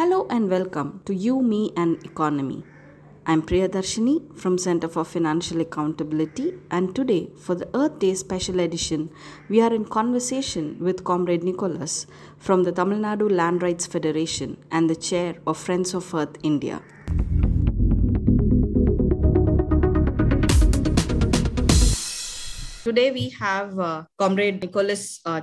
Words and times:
Hello 0.00 0.26
and 0.30 0.48
welcome 0.48 1.02
to 1.04 1.14
You, 1.14 1.42
Me 1.42 1.72
and 1.76 2.02
Economy. 2.06 2.64
I'm 3.26 3.42
Priyadarshini 3.42 4.34
from 4.34 4.56
Center 4.56 4.88
for 4.88 5.04
Financial 5.04 5.60
Accountability 5.60 6.54
and 6.70 6.94
today 6.96 7.28
for 7.36 7.54
the 7.54 7.68
Earth 7.74 7.98
Day 7.98 8.14
special 8.14 8.60
edition 8.60 9.10
we 9.50 9.60
are 9.60 9.74
in 9.74 9.84
conversation 9.84 10.78
with 10.80 11.04
Comrade 11.04 11.44
Nicholas 11.44 12.06
from 12.38 12.62
the 12.62 12.72
Tamil 12.72 13.00
Nadu 13.00 13.30
Land 13.30 13.62
Rights 13.62 13.84
Federation 13.84 14.56
and 14.70 14.88
the 14.88 14.96
chair 14.96 15.34
of 15.46 15.58
Friends 15.58 15.92
of 15.92 16.14
Earth 16.14 16.38
India. 16.42 16.80
Today 22.84 23.10
we 23.10 23.28
have 23.38 23.78
uh, 23.78 24.04
Comrade 24.16 24.62
Nicholas 24.62 25.20
uh. 25.26 25.42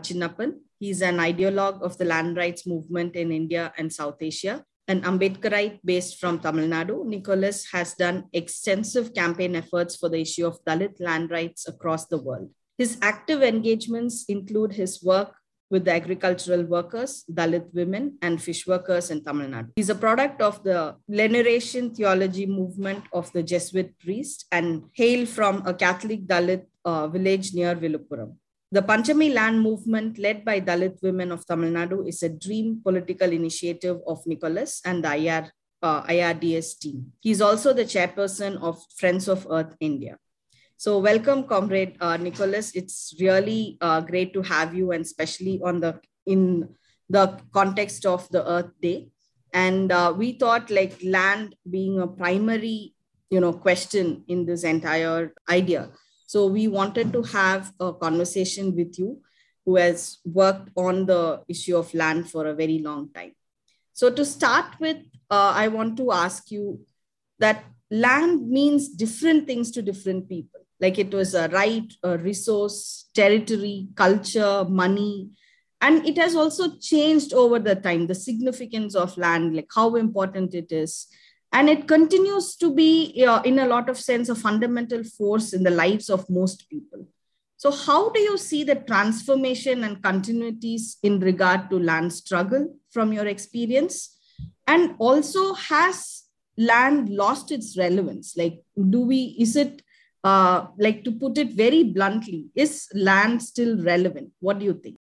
He's 0.79 1.01
an 1.01 1.17
ideologue 1.17 1.81
of 1.81 1.97
the 1.97 2.05
land 2.05 2.37
rights 2.37 2.67
movement 2.67 3.15
in 3.15 3.31
India 3.31 3.73
and 3.77 3.91
South 3.91 4.17
Asia. 4.21 4.63
An 4.87 5.01
Ambedkarite 5.01 5.79
based 5.83 6.19
from 6.19 6.39
Tamil 6.39 6.69
Nadu, 6.69 7.05
Nicholas 7.05 7.65
has 7.71 7.93
done 7.95 8.25
extensive 8.31 9.13
campaign 9.13 9.55
efforts 9.55 9.97
for 9.97 10.07
the 10.07 10.21
issue 10.21 10.45
of 10.45 10.63
Dalit 10.63 11.01
land 11.01 11.29
rights 11.29 11.67
across 11.67 12.05
the 12.05 12.17
world. 12.17 12.49
His 12.77 12.97
active 13.01 13.43
engagements 13.43 14.25
include 14.29 14.73
his 14.73 15.03
work 15.03 15.33
with 15.69 15.83
the 15.83 15.91
agricultural 15.91 16.63
workers, 16.63 17.25
Dalit 17.29 17.73
women, 17.73 18.17
and 18.21 18.41
fish 18.41 18.65
workers 18.65 19.09
in 19.11 19.23
Tamil 19.23 19.49
Nadu. 19.49 19.71
He's 19.75 19.89
a 19.89 19.95
product 19.95 20.41
of 20.41 20.63
the 20.63 20.95
Liberation 21.09 21.93
theology 21.93 22.45
movement 22.45 23.03
of 23.11 23.31
the 23.33 23.43
Jesuit 23.43 23.97
priest 23.99 24.45
and 24.51 24.83
hail 24.93 25.25
from 25.25 25.65
a 25.65 25.73
Catholic 25.73 26.25
Dalit 26.25 26.65
uh, 26.85 27.07
village 27.07 27.53
near 27.53 27.75
Viluppuram. 27.75 28.35
The 28.69 28.81
Panchami 28.81 29.33
land 29.33 29.61
movement, 29.61 30.19
led 30.19 30.43
by 30.43 30.59
Dalit 30.59 31.01
women 31.01 31.31
of 31.31 31.45
Tamil 31.47 31.71
Nadu, 31.71 32.05
is 32.05 32.21
a 32.21 32.27
dream 32.27 32.81
political 32.83 33.31
initiative 33.31 34.01
of 34.05 34.27
Nicholas 34.27 34.81
and 34.83 35.01
the 35.01 35.15
IR, 35.15 35.49
uh, 35.81 36.03
IRDS 36.03 36.77
team. 36.77 37.13
He's 37.21 37.39
also 37.39 37.71
the 37.71 37.85
chairperson 37.85 38.61
of 38.61 38.83
Friends 38.97 39.29
of 39.29 39.47
Earth 39.49 39.73
India. 39.79 40.17
So, 40.75 40.99
welcome, 40.99 41.45
Comrade 41.45 41.95
uh, 42.01 42.17
Nicholas. 42.17 42.75
It's 42.75 43.15
really 43.21 43.77
uh, 43.79 44.01
great 44.01 44.33
to 44.33 44.41
have 44.41 44.75
you, 44.75 44.91
and 44.91 45.05
especially 45.05 45.61
on 45.63 45.79
the 45.79 46.01
in 46.25 46.67
the 47.09 47.39
context 47.53 48.05
of 48.05 48.27
the 48.29 48.45
Earth 48.45 48.71
Day. 48.81 49.07
And 49.53 49.93
uh, 49.93 50.13
we 50.15 50.33
thought, 50.33 50.69
like 50.69 50.99
land 51.01 51.55
being 51.69 52.01
a 52.01 52.07
primary, 52.07 52.93
you 53.29 53.39
know, 53.39 53.53
question 53.53 54.25
in 54.27 54.45
this 54.45 54.65
entire 54.65 55.33
idea. 55.49 55.89
So, 56.27 56.45
we 56.45 56.67
wanted 56.67 57.11
to 57.13 57.23
have 57.23 57.73
a 57.79 57.91
conversation 57.93 58.75
with 58.75 58.99
you, 58.99 59.21
who 59.65 59.77
has 59.77 60.19
worked 60.23 60.69
on 60.75 61.07
the 61.07 61.41
issue 61.47 61.75
of 61.75 61.93
land 61.93 62.29
for 62.29 62.45
a 62.45 62.53
very 62.53 62.77
long 62.79 63.09
time. 63.11 63.33
So, 63.93 64.11
to 64.11 64.23
start 64.23 64.79
with, 64.79 64.97
uh, 65.31 65.53
I 65.55 65.69
want 65.69 65.97
to 65.97 66.11
ask 66.11 66.51
you 66.51 66.85
that 67.39 67.65
land 67.89 68.47
means 68.47 68.89
different 68.89 69.47
things 69.47 69.71
to 69.71 69.81
different 69.81 70.29
people 70.29 70.61
like 70.79 70.99
it 70.99 71.13
was 71.13 71.33
a 71.33 71.47
right, 71.49 71.91
a 72.03 72.17
resource, 72.17 73.09
territory, 73.13 73.87
culture, 73.95 74.65
money. 74.65 75.29
And 75.81 76.05
it 76.05 76.17
has 76.17 76.35
also 76.35 76.77
changed 76.77 77.33
over 77.33 77.59
the 77.59 77.75
time, 77.75 78.07
the 78.07 78.15
significance 78.15 78.95
of 78.95 79.17
land, 79.17 79.55
like 79.55 79.69
how 79.73 79.95
important 79.95 80.53
it 80.53 80.71
is. 80.71 81.07
And 81.53 81.69
it 81.69 81.87
continues 81.87 82.55
to 82.57 82.73
be, 82.73 83.23
uh, 83.25 83.41
in 83.43 83.59
a 83.59 83.67
lot 83.67 83.89
of 83.89 83.97
sense, 83.97 84.29
a 84.29 84.35
fundamental 84.35 85.03
force 85.03 85.53
in 85.53 85.63
the 85.63 85.71
lives 85.71 86.09
of 86.09 86.29
most 86.29 86.69
people. 86.69 87.07
So, 87.55 87.71
how 87.71 88.09
do 88.09 88.19
you 88.19 88.37
see 88.37 88.63
the 88.63 88.75
transformation 88.75 89.83
and 89.83 90.01
continuities 90.01 90.97
in 91.01 91.19
regard 91.19 91.69
to 91.71 91.79
land 91.79 92.13
struggle 92.13 92.75
from 92.91 93.13
your 93.13 93.25
experience? 93.25 94.15
And 94.67 94.95
also, 94.99 95.53
has 95.53 96.23
land 96.57 97.09
lost 97.09 97.51
its 97.51 97.77
relevance? 97.77 98.35
Like, 98.37 98.61
do 98.89 99.01
we, 99.01 99.35
is 99.39 99.55
it 99.55 99.81
uh, 100.23 100.67
like 100.77 101.03
to 101.05 101.11
put 101.11 101.37
it 101.37 101.53
very 101.53 101.83
bluntly, 101.83 102.47
is 102.55 102.87
land 102.93 103.41
still 103.41 103.81
relevant? 103.81 104.31
What 104.39 104.59
do 104.59 104.65
you 104.65 104.73
think? 104.73 104.97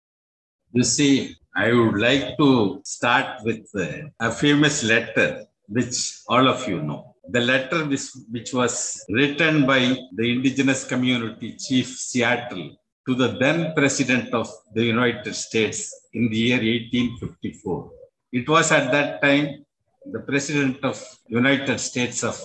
You 0.73 0.83
see, 0.83 1.35
I 1.55 1.71
would 1.71 1.97
like 1.97 2.37
to 2.37 2.81
start 2.83 3.43
with 3.43 3.67
uh, 3.75 4.07
a 4.19 4.31
famous 4.31 4.83
letter 4.83 5.45
which 5.75 5.97
all 6.27 6.47
of 6.47 6.67
you 6.67 6.81
know. 6.81 7.15
The 7.29 7.39
letter 7.39 7.85
which, 7.85 8.07
which 8.29 8.53
was 8.53 9.05
written 9.09 9.65
by 9.65 9.81
the 10.17 10.25
indigenous 10.35 10.83
community 10.83 11.55
chief 11.55 11.87
Seattle 11.87 12.75
to 13.07 13.15
the 13.15 13.29
then 13.39 13.73
president 13.73 14.33
of 14.33 14.47
the 14.75 14.83
United 14.83 15.33
States 15.33 15.79
in 16.13 16.29
the 16.29 16.37
year 16.37 16.57
1854. 16.57 17.91
It 18.33 18.47
was 18.49 18.71
at 18.71 18.91
that 18.91 19.21
time 19.21 19.65
the 20.05 20.19
president 20.19 20.83
of 20.83 20.97
United 21.27 21.79
States 21.79 22.23
of 22.23 22.39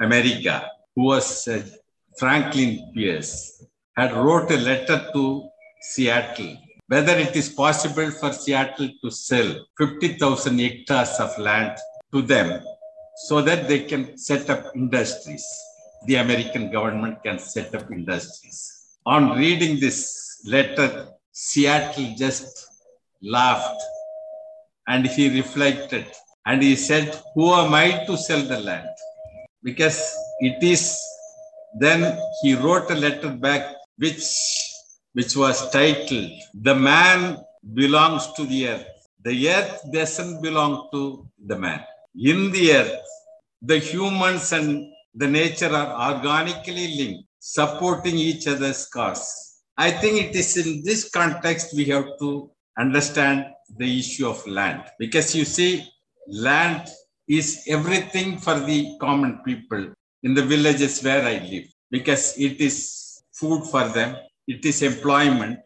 America 0.00 0.68
who 0.94 1.04
was 1.04 1.46
uh, 1.48 1.62
Franklin 2.18 2.90
Pierce 2.94 3.64
had 3.96 4.12
wrote 4.12 4.50
a 4.50 4.56
letter 4.56 4.98
to 5.12 5.48
Seattle 5.80 6.56
whether 6.92 7.16
it 7.16 7.34
is 7.34 7.48
possible 7.48 8.10
for 8.10 8.32
Seattle 8.32 8.90
to 9.02 9.10
sell 9.10 9.48
50,000 9.78 10.58
hectares 10.58 11.14
of 11.20 11.38
land 11.38 11.78
to 12.12 12.22
them 12.22 12.62
so 13.26 13.40
that 13.42 13.68
they 13.68 13.80
can 13.84 14.16
set 14.16 14.48
up 14.50 14.74
industries. 14.74 15.44
The 16.06 16.16
American 16.16 16.70
government 16.70 17.22
can 17.22 17.38
set 17.38 17.74
up 17.74 17.90
industries. 17.90 18.58
On 19.06 19.36
reading 19.38 19.80
this 19.80 20.42
letter, 20.46 21.08
Seattle 21.32 22.14
just 22.16 22.66
laughed 23.22 23.80
and 24.88 25.06
he 25.06 25.28
reflected 25.40 26.06
and 26.46 26.62
he 26.62 26.76
said, 26.76 27.20
Who 27.34 27.52
am 27.52 27.72
I 27.74 28.04
to 28.06 28.16
sell 28.16 28.42
the 28.42 28.58
land? 28.58 28.88
Because 29.62 30.16
it 30.40 30.62
is 30.62 31.00
then 31.74 32.18
he 32.42 32.54
wrote 32.54 32.90
a 32.90 32.94
letter 32.94 33.30
back 33.30 33.76
which, 33.96 34.24
which 35.14 35.36
was 35.36 35.70
titled, 35.70 36.30
The 36.54 36.74
Man 36.74 37.38
Belongs 37.74 38.32
to 38.34 38.44
the 38.44 38.68
Earth. 38.68 38.86
The 39.22 39.48
earth 39.48 39.82
doesn't 39.92 40.42
belong 40.42 40.88
to 40.92 41.26
the 41.46 41.56
man. 41.56 41.84
In 42.14 42.50
the 42.52 42.72
earth, 42.72 43.00
the 43.62 43.78
humans 43.78 44.52
and 44.52 44.92
the 45.14 45.26
nature 45.26 45.74
are 45.74 46.14
organically 46.14 46.96
linked, 46.96 47.28
supporting 47.38 48.16
each 48.16 48.46
other's 48.46 48.86
cause. 48.86 49.60
I 49.78 49.90
think 49.90 50.20
it 50.20 50.36
is 50.36 50.56
in 50.58 50.82
this 50.84 51.10
context 51.10 51.74
we 51.74 51.86
have 51.86 52.06
to 52.20 52.50
understand 52.78 53.46
the 53.78 53.98
issue 53.98 54.28
of 54.28 54.46
land 54.46 54.84
because 54.98 55.34
you 55.34 55.46
see, 55.46 55.88
land 56.28 56.88
is 57.26 57.64
everything 57.66 58.36
for 58.38 58.60
the 58.60 58.96
common 59.00 59.38
people 59.44 59.92
in 60.22 60.34
the 60.34 60.42
villages 60.42 61.02
where 61.02 61.24
I 61.24 61.38
live 61.38 61.64
because 61.90 62.36
it 62.36 62.60
is 62.60 63.22
food 63.32 63.64
for 63.64 63.88
them, 63.88 64.16
it 64.46 64.64
is 64.64 64.82
employment, 64.82 65.60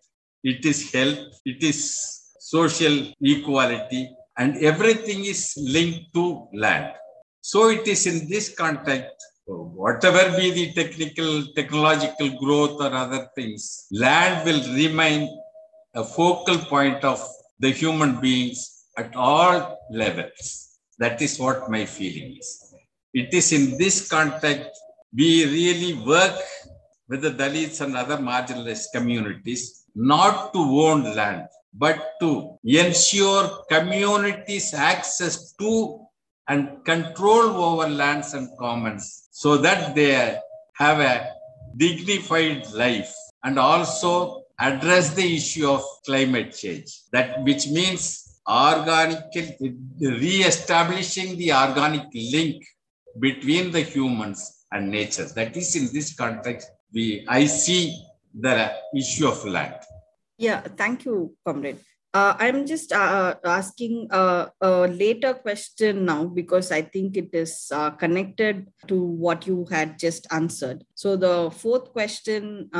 it 0.45 0.65
is 0.65 0.93
health, 0.93 1.41
it 1.45 1.63
is 1.63 2.33
social 2.39 3.13
equality, 3.21 4.09
and 4.39 4.57
everything 4.59 5.25
is 5.25 5.55
linked 5.57 6.13
to 6.15 6.49
land. 6.53 6.93
So 7.41 7.69
it 7.69 7.87
is 7.87 8.07
in 8.07 8.29
this 8.29 8.55
context, 8.55 9.15
whatever 9.47 10.37
be 10.37 10.51
the 10.51 10.73
technical, 10.73 11.47
technological 11.55 12.31
growth 12.39 12.81
or 12.81 12.93
other 12.93 13.29
things, 13.35 13.87
land 13.93 14.45
will 14.45 14.63
remain 14.75 15.29
a 15.95 16.05
focal 16.05 16.59
point 16.59 17.05
of 17.05 17.25
the 17.59 17.71
human 17.71 18.21
beings 18.21 18.85
at 18.97 19.15
all 19.15 19.79
levels. 19.91 20.79
That 20.99 21.23
is 21.23 21.39
what 21.39 21.71
my 21.71 21.85
feeling 21.87 22.37
is. 22.39 22.75
It 23.15 23.33
is 23.33 23.53
in 23.53 23.79
this 23.79 24.09
context 24.09 24.71
we 25.15 25.45
really 25.47 25.95
work 26.07 26.39
with 27.09 27.23
the 27.23 27.31
Dalits 27.31 27.81
and 27.81 27.97
other 27.97 28.19
marginalized 28.19 28.87
communities 28.93 29.85
not 29.95 30.53
to 30.53 30.59
own 30.59 31.15
land, 31.15 31.47
but 31.79 32.13
to 32.21 32.59
ensure 32.65 33.65
communities 33.69 34.73
access 34.75 35.53
to 35.55 36.01
and 36.49 36.84
control 36.84 37.47
over 37.69 37.89
lands 37.89 38.34
and 38.34 38.49
commons 38.59 39.28
so 39.31 39.57
that 39.57 39.95
they 39.95 40.39
have 40.75 41.01
a 41.01 41.31
dignified 41.77 42.65
life 42.73 43.13
and 43.45 43.59
also 43.59 44.43
address 44.59 45.15
the 45.15 45.37
issue 45.37 45.69
of 45.69 45.83
climate 46.07 46.57
change 46.57 47.03
that 47.13 47.43
which 47.43 47.69
means 47.69 48.27
organic 48.49 49.25
re-establishing 50.01 51.37
the 51.37 51.53
organic 51.53 52.07
link 52.15 52.65
between 53.19 53.71
the 53.71 53.81
humans 53.81 54.67
and 54.72 54.91
nature. 54.91 55.27
That 55.34 55.57
is 55.57 55.75
in 55.77 55.93
this 55.93 56.15
context, 56.15 56.71
we 56.93 57.25
I 57.29 57.47
see 57.47 58.05
the 58.39 58.72
issue 58.95 59.29
of 59.29 59.45
land. 59.45 59.75
Yeah, 60.38 60.60
thank 60.60 61.04
you, 61.04 61.34
comrade. 61.44 61.78
Uh, 62.12 62.34
I'm 62.38 62.65
just 62.66 62.92
uh, 62.92 63.34
asking 63.44 64.09
a, 64.10 64.48
a, 64.60 64.88
later 64.88 65.34
question 65.34 66.06
now 66.06 66.24
because 66.24 66.72
I 66.72 66.80
think 66.80 67.16
it 67.16 67.28
is 67.34 67.68
uh, 67.71 67.91
connected 67.91 68.68
to 68.88 69.03
what 69.03 69.47
you 69.47 69.66
had 69.71 69.98
just 69.98 70.27
answered. 70.30 70.84
So 70.94 71.16
the 71.16 71.50
fourth 71.50 71.92
question, 71.92 72.71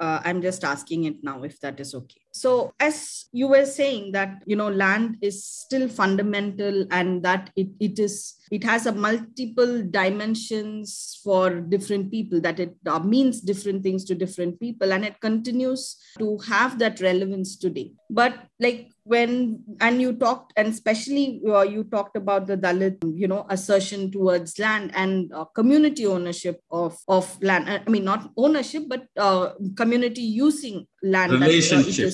uh, 0.00 0.20
I'm 0.24 0.40
just 0.42 0.64
asking 0.64 1.04
it 1.04 1.22
now 1.22 1.42
if 1.42 1.60
that 1.60 1.80
is 1.80 1.94
okay. 1.94 2.20
so 2.32 2.72
as 2.78 3.26
you 3.32 3.48
were 3.48 3.66
saying 3.66 4.12
that 4.12 4.42
you 4.46 4.56
know 4.56 4.68
land 4.68 5.16
is 5.20 5.44
still 5.44 5.88
fundamental 5.88 6.86
and 6.90 7.22
that 7.22 7.50
it, 7.56 7.68
it 7.80 7.98
is 7.98 8.34
it 8.50 8.64
has 8.64 8.86
a 8.86 8.92
multiple 8.92 9.82
dimensions 9.82 11.20
for 11.22 11.60
different 11.60 12.10
people 12.10 12.40
that 12.40 12.60
it 12.60 12.74
uh, 12.86 12.98
means 12.98 13.40
different 13.40 13.82
things 13.82 14.04
to 14.04 14.14
different 14.14 14.58
people 14.60 14.92
and 14.92 15.04
it 15.04 15.20
continues 15.20 15.96
to 16.18 16.38
have 16.38 16.78
that 16.78 17.00
relevance 17.00 17.56
today 17.56 17.92
but 18.10 18.34
like 18.60 18.90
when 19.08 19.64
and 19.80 20.00
you 20.02 20.12
talked 20.12 20.52
and 20.56 20.68
especially 20.68 21.40
uh, 21.48 21.62
you 21.62 21.82
talked 21.84 22.16
about 22.16 22.46
the 22.46 22.56
dalit 22.56 22.96
you 23.16 23.26
know 23.26 23.46
assertion 23.48 24.10
towards 24.12 24.58
land 24.58 24.92
and 24.94 25.32
uh, 25.32 25.44
community 25.56 26.06
ownership 26.06 26.60
of 26.70 26.96
of 27.08 27.26
land 27.42 27.68
i 27.68 27.90
mean 27.90 28.04
not 28.04 28.30
ownership 28.36 28.84
but 28.86 29.06
uh, 29.16 29.50
community 29.76 30.22
using 30.22 30.86
land. 31.02 31.32
Relationship. 31.32 32.12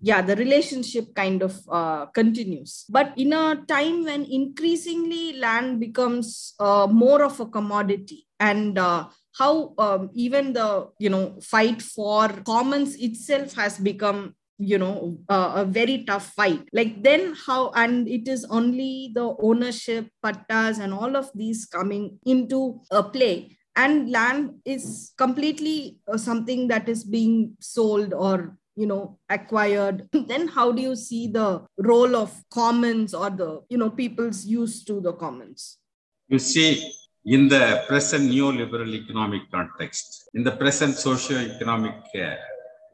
yeah 0.00 0.20
the 0.22 0.36
relationship 0.36 1.14
kind 1.14 1.42
of 1.42 1.60
uh, 1.68 2.06
continues. 2.06 2.84
But 2.88 3.12
in 3.16 3.32
a 3.32 3.56
time 3.68 4.04
when 4.04 4.24
increasingly 4.24 5.34
land 5.36 5.80
becomes 5.80 6.54
uh, 6.58 6.86
more 6.90 7.22
of 7.24 7.38
a 7.40 7.46
commodity 7.46 8.26
and 8.38 8.78
uh, 8.78 9.08
how 9.36 9.74
um, 9.78 10.10
even 10.14 10.52
the 10.52 10.88
you 10.98 11.10
know 11.10 11.38
fight 11.42 11.82
for 11.82 12.28
commons 12.44 12.96
itself 12.96 13.54
has 13.54 13.78
become 13.78 14.34
you 14.60 14.78
know 14.78 15.18
uh, 15.28 15.52
a 15.56 15.64
very 15.64 16.04
tough 16.04 16.32
fight. 16.36 16.68
Like 16.72 17.02
then 17.02 17.34
how 17.46 17.70
and 17.74 18.06
it 18.06 18.28
is 18.28 18.44
only 18.44 19.10
the 19.14 19.34
ownership 19.40 20.08
pattas 20.24 20.78
and 20.78 20.92
all 20.92 21.16
of 21.16 21.30
these 21.34 21.64
coming 21.64 22.18
into 22.26 22.80
a 22.90 23.02
play. 23.02 23.56
And 23.76 24.10
land 24.10 24.60
is 24.64 25.12
completely 25.16 26.00
uh, 26.06 26.18
something 26.18 26.68
that 26.68 26.88
is 26.88 27.02
being 27.04 27.56
sold 27.60 28.12
or 28.12 28.58
you 28.76 28.86
know 28.86 29.18
acquired. 29.28 30.08
Then 30.12 30.48
how 30.48 30.72
do 30.72 30.82
you 30.82 30.94
see 30.94 31.28
the 31.28 31.64
role 31.78 32.14
of 32.14 32.30
commons 32.52 33.14
or 33.14 33.30
the 33.30 33.62
you 33.70 33.78
know 33.78 33.90
people's 33.90 34.44
use 34.44 34.84
to 34.84 35.00
the 35.00 35.14
commons? 35.14 35.78
You 36.28 36.38
see 36.38 36.92
in 37.24 37.48
the 37.48 37.84
present 37.88 38.30
neoliberal 38.30 38.92
economic 38.94 39.42
context 39.50 40.28
in 40.32 40.42
the 40.42 40.52
present 40.52 40.94
socio-economic 40.94 41.94
uh, 42.16 42.34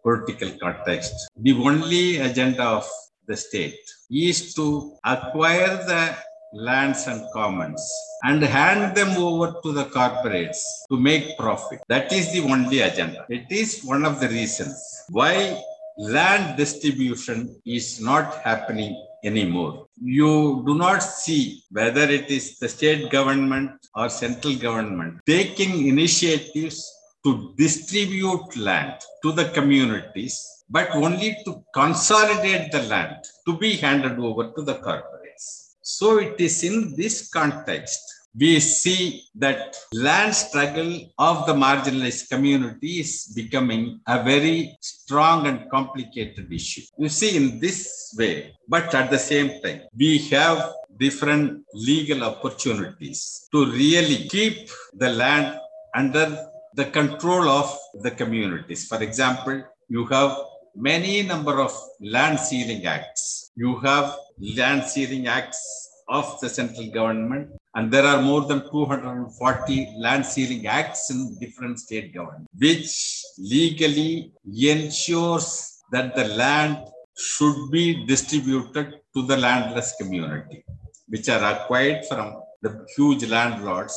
political 0.06 0.50
context. 0.62 1.12
The 1.46 1.54
only 1.68 2.18
agenda 2.18 2.62
of 2.62 2.86
the 3.26 3.36
state 3.36 3.82
is 4.10 4.54
to 4.54 4.96
acquire 5.04 5.74
the 5.90 6.14
lands 6.52 7.06
and 7.08 7.20
commons 7.32 7.82
and 8.22 8.40
hand 8.42 8.96
them 8.96 9.12
over 9.18 9.48
to 9.62 9.72
the 9.72 9.86
corporates 9.86 10.60
to 10.90 10.96
make 10.96 11.36
profit. 11.36 11.80
That 11.88 12.12
is 12.12 12.32
the 12.32 12.42
only 12.52 12.80
agenda. 12.80 13.26
It 13.28 13.46
is 13.50 13.82
one 13.82 14.04
of 14.04 14.20
the 14.20 14.28
reasons 14.28 14.76
why 15.10 15.60
land 15.98 16.56
distribution 16.56 17.60
is 17.66 18.00
not 18.00 18.36
happening 18.42 18.94
anymore. 19.24 19.88
You 20.00 20.62
do 20.66 20.74
not 20.76 21.02
see 21.02 21.62
whether 21.70 22.02
it 22.02 22.30
is 22.30 22.58
the 22.58 22.68
state 22.68 23.10
government 23.10 23.72
or 23.96 24.08
central 24.08 24.54
government 24.54 25.20
taking 25.26 25.88
initiatives 25.88 26.95
to 27.26 27.52
distribute 27.56 28.56
land 28.56 28.94
to 29.22 29.32
the 29.32 29.46
communities, 29.46 30.34
but 30.70 30.88
only 30.94 31.36
to 31.44 31.64
consolidate 31.74 32.70
the 32.70 32.82
land 32.84 33.16
to 33.46 33.58
be 33.58 33.76
handed 33.76 34.16
over 34.18 34.52
to 34.52 34.62
the 34.62 34.76
corporates. 34.76 35.46
So 35.82 36.18
it 36.18 36.40
is 36.40 36.62
in 36.62 36.94
this 36.94 37.28
context 37.28 38.00
we 38.38 38.60
see 38.60 39.22
that 39.34 39.76
land 39.94 40.34
struggle 40.34 40.92
of 41.18 41.46
the 41.46 41.54
marginalized 41.54 42.28
community 42.28 43.00
is 43.00 43.32
becoming 43.34 44.00
a 44.06 44.22
very 44.22 44.76
strong 44.80 45.46
and 45.46 45.70
complicated 45.70 46.52
issue. 46.52 46.82
You 46.98 47.08
see, 47.08 47.36
in 47.36 47.58
this 47.60 48.14
way, 48.18 48.54
but 48.68 48.94
at 48.94 49.10
the 49.10 49.18
same 49.18 49.62
time, 49.62 49.82
we 49.96 50.18
have 50.34 50.74
different 50.98 51.64
legal 51.72 52.24
opportunities 52.24 53.48
to 53.52 53.70
really 53.72 54.28
keep 54.28 54.68
the 54.92 55.08
land 55.08 55.58
under 55.94 56.50
the 56.76 56.84
control 56.84 57.48
of 57.48 57.68
the 58.04 58.10
communities. 58.10 58.86
For 58.86 59.02
example, 59.02 59.64
you 59.88 60.04
have 60.06 60.36
many 60.74 61.22
number 61.22 61.58
of 61.58 61.72
land 62.00 62.38
ceiling 62.38 62.84
acts. 62.84 63.50
You 63.56 63.78
have 63.78 64.14
land 64.56 64.84
ceiling 64.84 65.26
acts 65.26 65.62
of 66.08 66.38
the 66.40 66.50
central 66.50 66.88
government, 66.90 67.48
and 67.74 67.90
there 67.90 68.04
are 68.04 68.20
more 68.20 68.42
than 68.42 68.60
240 68.70 69.94
land 69.98 70.26
ceiling 70.26 70.66
acts 70.66 71.10
in 71.10 71.38
different 71.40 71.80
state 71.80 72.14
governments, 72.14 72.50
which 72.58 73.22
legally 73.38 74.32
ensures 74.44 75.82
that 75.92 76.14
the 76.14 76.28
land 76.42 76.76
should 77.16 77.70
be 77.70 78.04
distributed 78.04 79.00
to 79.14 79.26
the 79.26 79.36
landless 79.36 79.94
community, 79.98 80.62
which 81.08 81.28
are 81.30 81.42
acquired 81.54 82.04
from 82.04 82.42
the 82.60 82.86
huge 82.94 83.24
landlords 83.24 83.96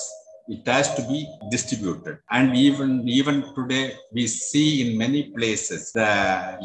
it 0.50 0.68
has 0.68 0.94
to 0.96 1.04
be 1.04 1.20
distributed. 1.52 2.18
And 2.32 2.56
even 2.68 3.08
even 3.08 3.36
today 3.58 3.86
we 4.12 4.26
see 4.28 4.70
in 4.84 4.98
many 4.98 5.22
places 5.38 5.92
the 5.92 6.12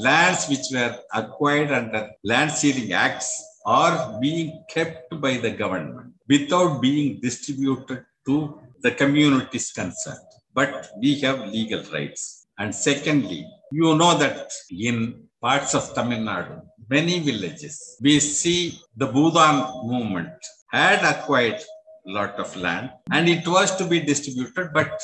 lands 0.06 0.48
which 0.50 0.66
were 0.72 0.94
acquired 1.20 1.70
under 1.80 2.02
land 2.24 2.52
ceiling 2.60 2.92
acts 2.92 3.30
are 3.66 3.96
being 4.20 4.50
kept 4.74 5.08
by 5.24 5.34
the 5.44 5.50
government 5.62 6.12
without 6.28 6.80
being 6.86 7.20
distributed 7.20 8.04
to 8.26 8.36
the 8.84 8.92
communities 9.02 9.70
concerned. 9.72 10.30
But 10.58 10.72
we 11.02 11.20
have 11.20 11.48
legal 11.58 11.82
rights. 11.92 12.46
And 12.58 12.74
secondly 12.74 13.42
you 13.70 13.94
know 14.00 14.16
that 14.24 14.50
in 14.70 14.98
parts 15.46 15.72
of 15.78 15.84
tamil 15.96 16.20
nadu 16.30 16.56
many 16.94 17.16
villages 17.28 17.76
we 18.06 18.14
see 18.20 18.60
the 19.00 19.08
Bhudan 19.14 19.56
movement 19.90 20.36
had 20.76 21.00
acquired 21.12 21.60
lot 22.06 22.34
of 22.38 22.54
land. 22.56 22.90
And 23.10 23.28
it 23.28 23.46
was 23.46 23.74
to 23.76 23.84
be 23.86 24.00
distributed 24.00 24.70
but 24.72 25.02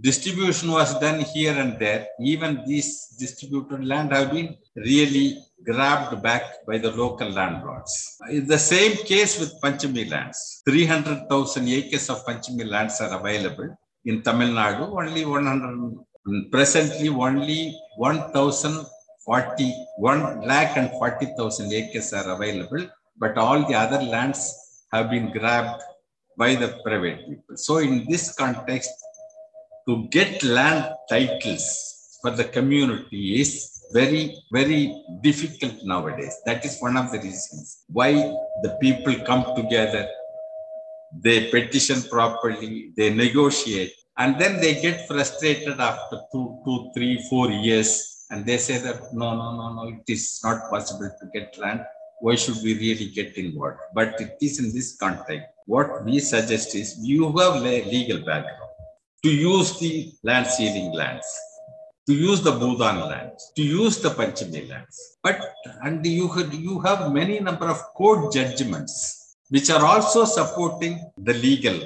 distribution 0.00 0.70
was 0.70 0.98
done 0.98 1.20
here 1.20 1.54
and 1.54 1.78
there. 1.78 2.06
Even 2.20 2.62
these 2.66 3.08
distributed 3.18 3.84
land 3.84 4.12
have 4.12 4.32
been 4.32 4.56
really 4.76 5.38
grabbed 5.64 6.22
back 6.22 6.42
by 6.66 6.78
the 6.78 6.90
local 6.90 7.28
landlords. 7.28 8.18
The 8.28 8.58
same 8.58 8.96
case 9.04 9.38
with 9.38 9.60
panchami 9.62 10.10
lands. 10.10 10.62
300000 10.68 11.68
acres 11.68 12.10
of 12.10 12.24
panchami 12.26 12.66
lands 12.68 13.00
are 13.00 13.18
available 13.20 13.76
in 14.04 14.22
tamil 14.22 14.48
nadu. 14.48 14.86
Only 15.00 15.24
100 15.24 16.04
presently 16.50 17.08
only 17.08 17.76
1040 17.96 19.86
1 19.98 20.46
lakh 20.50 20.76
and 20.76 20.90
40000 20.90 21.72
acres 21.72 22.12
are 22.12 22.28
available 22.36 22.84
but 23.18 23.36
all 23.36 23.66
the 23.68 23.74
other 23.74 24.00
lands 24.02 24.40
have 24.92 25.10
been 25.10 25.32
grabbed 25.32 25.82
by 26.42 26.52
the 26.62 26.70
private 26.84 27.18
people. 27.28 27.56
So 27.56 27.78
in 27.78 27.94
this 28.10 28.24
context, 28.42 28.90
to 29.86 29.92
get 30.16 30.42
land 30.42 30.82
titles 31.12 31.64
for 32.20 32.30
the 32.38 32.46
community 32.56 33.22
is 33.42 33.50
very, 33.92 34.24
very 34.58 34.82
difficult 35.26 35.76
nowadays. 35.84 36.34
That 36.46 36.64
is 36.64 36.74
one 36.86 36.96
of 36.96 37.12
the 37.12 37.18
reasons 37.18 37.84
why 37.98 38.12
the 38.64 38.72
people 38.80 39.14
come 39.30 39.44
together, 39.60 40.04
they 41.26 41.38
petition 41.50 42.02
properly, 42.16 42.92
they 42.96 43.10
negotiate, 43.24 43.92
and 44.18 44.40
then 44.40 44.60
they 44.62 44.74
get 44.86 45.06
frustrated 45.06 45.78
after 45.90 46.16
two, 46.32 46.46
two, 46.64 46.78
three, 46.94 47.14
four 47.30 47.50
years, 47.50 47.90
and 48.30 48.46
they 48.46 48.58
say 48.66 48.78
that 48.86 48.98
no, 49.12 49.28
no, 49.40 49.48
no, 49.60 49.66
no, 49.76 49.82
it 49.96 50.06
is 50.08 50.40
not 50.42 50.70
possible 50.70 51.10
to 51.20 51.26
get 51.34 51.56
land. 51.58 51.80
Why 52.20 52.34
should 52.36 52.58
we 52.64 52.72
really 52.86 53.08
get 53.18 53.36
involved? 53.36 53.80
But 53.94 54.20
it 54.20 54.36
is 54.40 54.58
in 54.60 54.72
this 54.72 54.96
context 54.96 55.51
what 55.66 56.04
we 56.04 56.18
suggest 56.18 56.74
is 56.74 56.98
you 57.00 57.26
have 57.38 57.56
a 57.62 57.84
legal 57.84 58.18
background 58.18 58.70
to 59.22 59.30
use 59.30 59.78
the 59.78 60.12
land 60.24 60.46
ceiling 60.46 60.92
lands, 60.92 61.26
to 62.06 62.14
use 62.14 62.42
the 62.42 62.50
Bhudan 62.50 63.08
lands, 63.08 63.52
to 63.56 63.62
use 63.62 64.00
the 64.00 64.10
Panchami 64.10 64.68
lands. 64.68 65.18
But 65.22 65.40
and 65.82 66.04
you 66.04 66.28
you 66.52 66.80
have 66.80 67.12
many 67.12 67.38
number 67.40 67.66
of 67.66 67.78
court 67.94 68.32
judgments 68.32 69.36
which 69.50 69.70
are 69.70 69.84
also 69.84 70.24
supporting 70.24 70.98
the 71.18 71.34
legal 71.34 71.78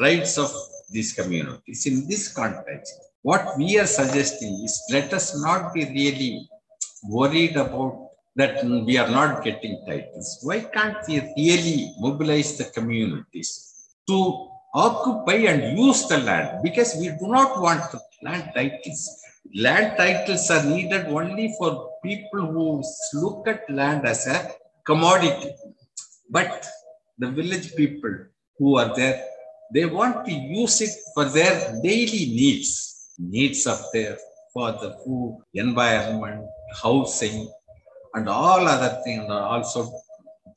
rights 0.00 0.38
of 0.38 0.50
these 0.90 1.12
communities. 1.12 1.84
In 1.86 2.06
this 2.08 2.32
context, 2.32 2.94
what 3.22 3.58
we 3.58 3.78
are 3.78 3.86
suggesting 3.86 4.54
is 4.64 4.80
let 4.90 5.12
us 5.12 5.38
not 5.42 5.74
be 5.74 5.84
really 5.84 6.48
worried 7.04 7.56
about 7.56 8.07
that 8.38 8.64
we 8.88 8.96
are 9.02 9.10
not 9.18 9.42
getting 9.42 9.74
titles. 9.86 10.28
Why 10.42 10.60
can't 10.60 10.98
we 11.08 11.16
really 11.36 11.92
mobilize 11.98 12.56
the 12.56 12.66
communities 12.76 13.50
to 14.08 14.18
occupy 14.74 15.38
and 15.52 15.76
use 15.76 16.06
the 16.06 16.18
land? 16.18 16.62
Because 16.62 16.94
we 17.00 17.08
do 17.20 17.26
not 17.36 17.60
want 17.60 17.82
land 18.22 18.50
titles. 18.54 19.02
Land 19.54 19.96
titles 19.96 20.48
are 20.50 20.64
needed 20.64 21.06
only 21.06 21.52
for 21.58 21.90
people 22.04 22.46
who 22.52 22.82
look 23.14 23.48
at 23.48 23.68
land 23.68 24.06
as 24.06 24.26
a 24.28 24.52
commodity. 24.84 25.50
But 26.30 26.64
the 27.18 27.30
village 27.30 27.74
people 27.74 28.14
who 28.56 28.76
are 28.78 28.94
there, 28.94 29.24
they 29.74 29.86
want 29.86 30.26
to 30.26 30.32
use 30.32 30.80
it 30.80 30.94
for 31.12 31.24
their 31.24 31.54
daily 31.82 32.24
needs, 32.40 33.14
needs 33.18 33.66
of 33.66 33.80
their 33.92 34.16
for 34.54 34.70
the 34.72 34.96
food, 35.04 35.42
environment, 35.54 36.44
housing, 36.82 37.50
and 38.14 38.28
all 38.28 38.66
other 38.66 39.00
things, 39.04 39.28
also 39.30 39.90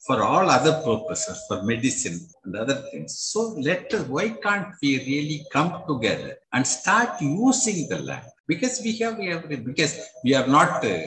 for 0.05 0.23
all 0.23 0.49
other 0.49 0.81
purposes, 0.83 1.43
for 1.47 1.61
medicine 1.63 2.19
and 2.43 2.55
other 2.55 2.83
things. 2.91 3.17
So 3.17 3.55
let 3.59 3.93
us, 3.93 4.07
why 4.07 4.29
can't 4.29 4.69
we 4.81 4.97
really 4.99 5.45
come 5.51 5.83
together 5.87 6.37
and 6.53 6.65
start 6.65 7.21
using 7.21 7.87
the 7.87 7.99
land? 7.99 8.25
Because 8.47 8.81
we 8.83 8.97
have, 8.99 9.17
we 9.17 9.27
have 9.27 9.47
because 9.47 9.99
we 10.23 10.33
are 10.33 10.47
not 10.47 10.83
uh, 10.83 10.97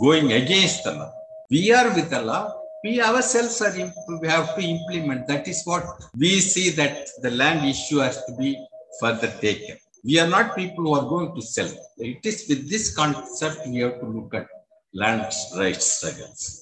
going 0.00 0.32
against 0.32 0.84
the 0.84 0.92
law. 0.92 1.12
We 1.50 1.72
are 1.72 1.94
with 1.94 2.10
the 2.10 2.22
law. 2.22 2.52
We 2.82 3.00
ourselves 3.00 3.62
are, 3.62 3.72
we 4.20 4.28
have 4.28 4.54
to 4.56 4.62
implement. 4.62 5.26
That 5.28 5.46
is 5.48 5.62
what 5.64 5.84
we 6.16 6.40
see 6.40 6.70
that 6.70 7.08
the 7.22 7.30
land 7.30 7.66
issue 7.66 7.98
has 7.98 8.22
to 8.26 8.36
be 8.36 8.58
further 9.00 9.32
taken. 9.40 9.78
We 10.04 10.18
are 10.18 10.28
not 10.28 10.54
people 10.54 10.84
who 10.84 10.94
are 10.94 11.08
going 11.08 11.34
to 11.34 11.40
sell. 11.40 11.70
It 11.96 12.26
is 12.26 12.44
with 12.48 12.68
this 12.68 12.94
concept 12.94 13.66
we 13.66 13.78
have 13.78 14.00
to 14.00 14.06
look 14.06 14.34
at 14.34 14.48
land 14.94 15.30
rights 15.56 15.86
struggles. 15.86 16.60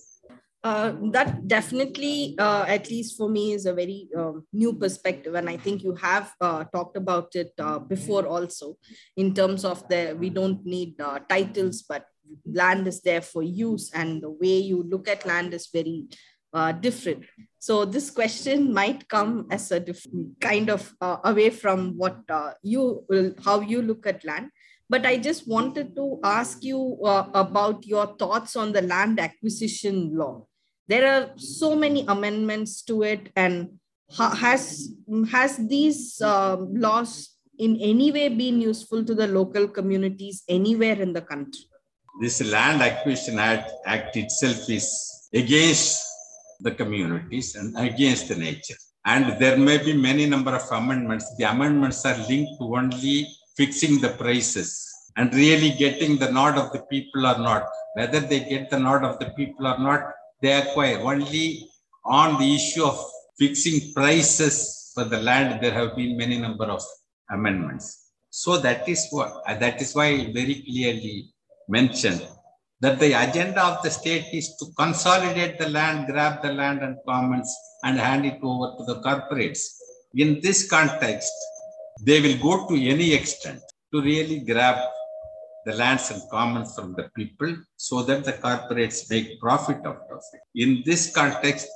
Uh, 0.64 0.94
that 1.10 1.48
definitely, 1.48 2.36
uh, 2.38 2.64
at 2.68 2.88
least 2.88 3.16
for 3.16 3.28
me, 3.28 3.52
is 3.52 3.66
a 3.66 3.74
very 3.74 4.08
uh, 4.16 4.32
new 4.52 4.72
perspective, 4.72 5.34
and 5.34 5.50
I 5.50 5.56
think 5.56 5.82
you 5.82 5.94
have 5.96 6.32
uh, 6.40 6.62
talked 6.64 6.96
about 6.96 7.34
it 7.34 7.52
uh, 7.58 7.80
before 7.80 8.26
also, 8.26 8.78
in 9.16 9.34
terms 9.34 9.64
of 9.64 9.82
the 9.88 10.16
we 10.16 10.30
don't 10.30 10.64
need 10.64 11.00
uh, 11.00 11.18
titles, 11.28 11.82
but 11.82 12.06
land 12.46 12.86
is 12.86 13.02
there 13.02 13.22
for 13.22 13.42
use, 13.42 13.90
and 13.92 14.22
the 14.22 14.30
way 14.30 14.58
you 14.58 14.84
look 14.88 15.08
at 15.08 15.26
land 15.26 15.52
is 15.52 15.66
very 15.66 16.06
different. 16.80 17.24
So 17.58 17.84
this 17.84 18.10
question 18.10 18.72
might 18.72 19.08
come 19.08 19.46
as 19.50 19.72
a 19.72 19.80
different 19.80 20.38
kind 20.38 20.68
of 20.68 20.94
away 21.00 21.50
from 21.50 21.96
what 21.96 22.20
you 22.62 23.04
will, 23.08 23.34
how 23.42 23.60
you 23.60 23.82
look 23.82 24.06
at 24.06 24.22
land, 24.24 24.50
but 24.92 25.06
I 25.06 25.16
just 25.16 25.48
wanted 25.48 25.96
to 25.96 26.20
ask 26.22 26.62
you 26.62 26.98
uh, 27.02 27.24
about 27.32 27.86
your 27.86 28.06
thoughts 28.20 28.56
on 28.56 28.72
the 28.72 28.82
land 28.82 29.18
acquisition 29.18 30.14
law. 30.14 30.44
There 30.86 31.06
are 31.10 31.30
so 31.38 31.74
many 31.74 32.04
amendments 32.06 32.82
to 32.88 33.02
it 33.02 33.30
and 33.34 33.78
has 34.18 34.92
has 35.30 35.56
these 35.56 36.20
uh, 36.20 36.56
laws 36.86 37.32
in 37.58 37.78
any 37.80 38.12
way 38.12 38.28
been 38.28 38.60
useful 38.60 39.02
to 39.08 39.14
the 39.14 39.26
local 39.26 39.66
communities 39.66 40.42
anywhere 40.46 41.00
in 41.00 41.14
the 41.14 41.22
country? 41.22 41.64
This 42.20 42.42
land 42.52 42.82
acquisition 42.82 43.38
act, 43.38 43.72
act 43.86 44.16
itself 44.18 44.68
is 44.68 44.86
against 45.32 46.04
the 46.60 46.72
communities 46.72 47.54
and 47.54 47.78
against 47.78 48.28
the 48.28 48.36
nature. 48.36 48.76
And 49.06 49.40
there 49.40 49.56
may 49.56 49.78
be 49.78 49.94
many 49.94 50.26
number 50.26 50.54
of 50.54 50.70
amendments. 50.70 51.34
The 51.38 51.44
amendments 51.44 52.04
are 52.04 52.18
linked 52.28 52.60
only 52.60 53.26
fixing 53.56 54.00
the 54.00 54.10
prices 54.10 54.70
and 55.16 55.34
really 55.34 55.70
getting 55.70 56.16
the 56.18 56.30
nod 56.30 56.56
of 56.56 56.72
the 56.72 56.82
people 56.90 57.26
or 57.26 57.38
not 57.38 57.66
whether 57.94 58.20
they 58.20 58.40
get 58.40 58.70
the 58.70 58.78
nod 58.78 59.04
of 59.04 59.18
the 59.18 59.30
people 59.38 59.66
or 59.66 59.78
not 59.78 60.12
they 60.40 60.52
acquire. 60.52 60.98
Only 60.98 61.68
on 62.04 62.38
the 62.40 62.54
issue 62.54 62.84
of 62.84 62.98
fixing 63.38 63.92
prices 63.94 64.92
for 64.94 65.04
the 65.04 65.20
land, 65.20 65.62
there 65.62 65.72
have 65.72 65.96
been 65.96 66.16
many 66.16 66.38
number 66.38 66.64
of 66.64 66.82
amendments. 67.30 68.10
So 68.30 68.58
that 68.58 68.88
is 68.88 69.06
what 69.10 69.42
that 69.46 69.80
is 69.80 69.94
why 69.94 70.32
very 70.32 70.62
clearly 70.66 71.32
mentioned 71.68 72.26
that 72.80 72.98
the 72.98 73.12
agenda 73.12 73.62
of 73.62 73.82
the 73.82 73.90
state 73.90 74.26
is 74.32 74.56
to 74.56 74.66
consolidate 74.76 75.58
the 75.58 75.68
land, 75.68 76.06
grab 76.06 76.42
the 76.42 76.52
land 76.52 76.80
and 76.82 76.96
commons 77.06 77.54
and 77.84 77.98
hand 77.98 78.26
it 78.26 78.38
over 78.42 78.74
to 78.78 78.84
the 78.84 79.00
corporates. 79.02 79.60
In 80.14 80.40
this 80.40 80.68
context, 80.68 81.32
they 82.00 82.20
will 82.20 82.38
go 82.38 82.68
to 82.68 82.74
any 82.74 83.12
extent 83.14 83.60
to 83.92 84.00
really 84.00 84.40
grab 84.40 84.78
the 85.64 85.74
lands 85.74 86.10
and 86.10 86.22
commons 86.30 86.74
from 86.74 86.94
the 86.94 87.08
people 87.14 87.56
so 87.76 88.02
that 88.02 88.24
the 88.24 88.32
corporates 88.32 89.08
make 89.10 89.40
profit 89.40 89.78
out 89.86 90.06
of 90.10 90.22
it. 90.32 90.40
In 90.54 90.82
this 90.84 91.14
context, 91.14 91.68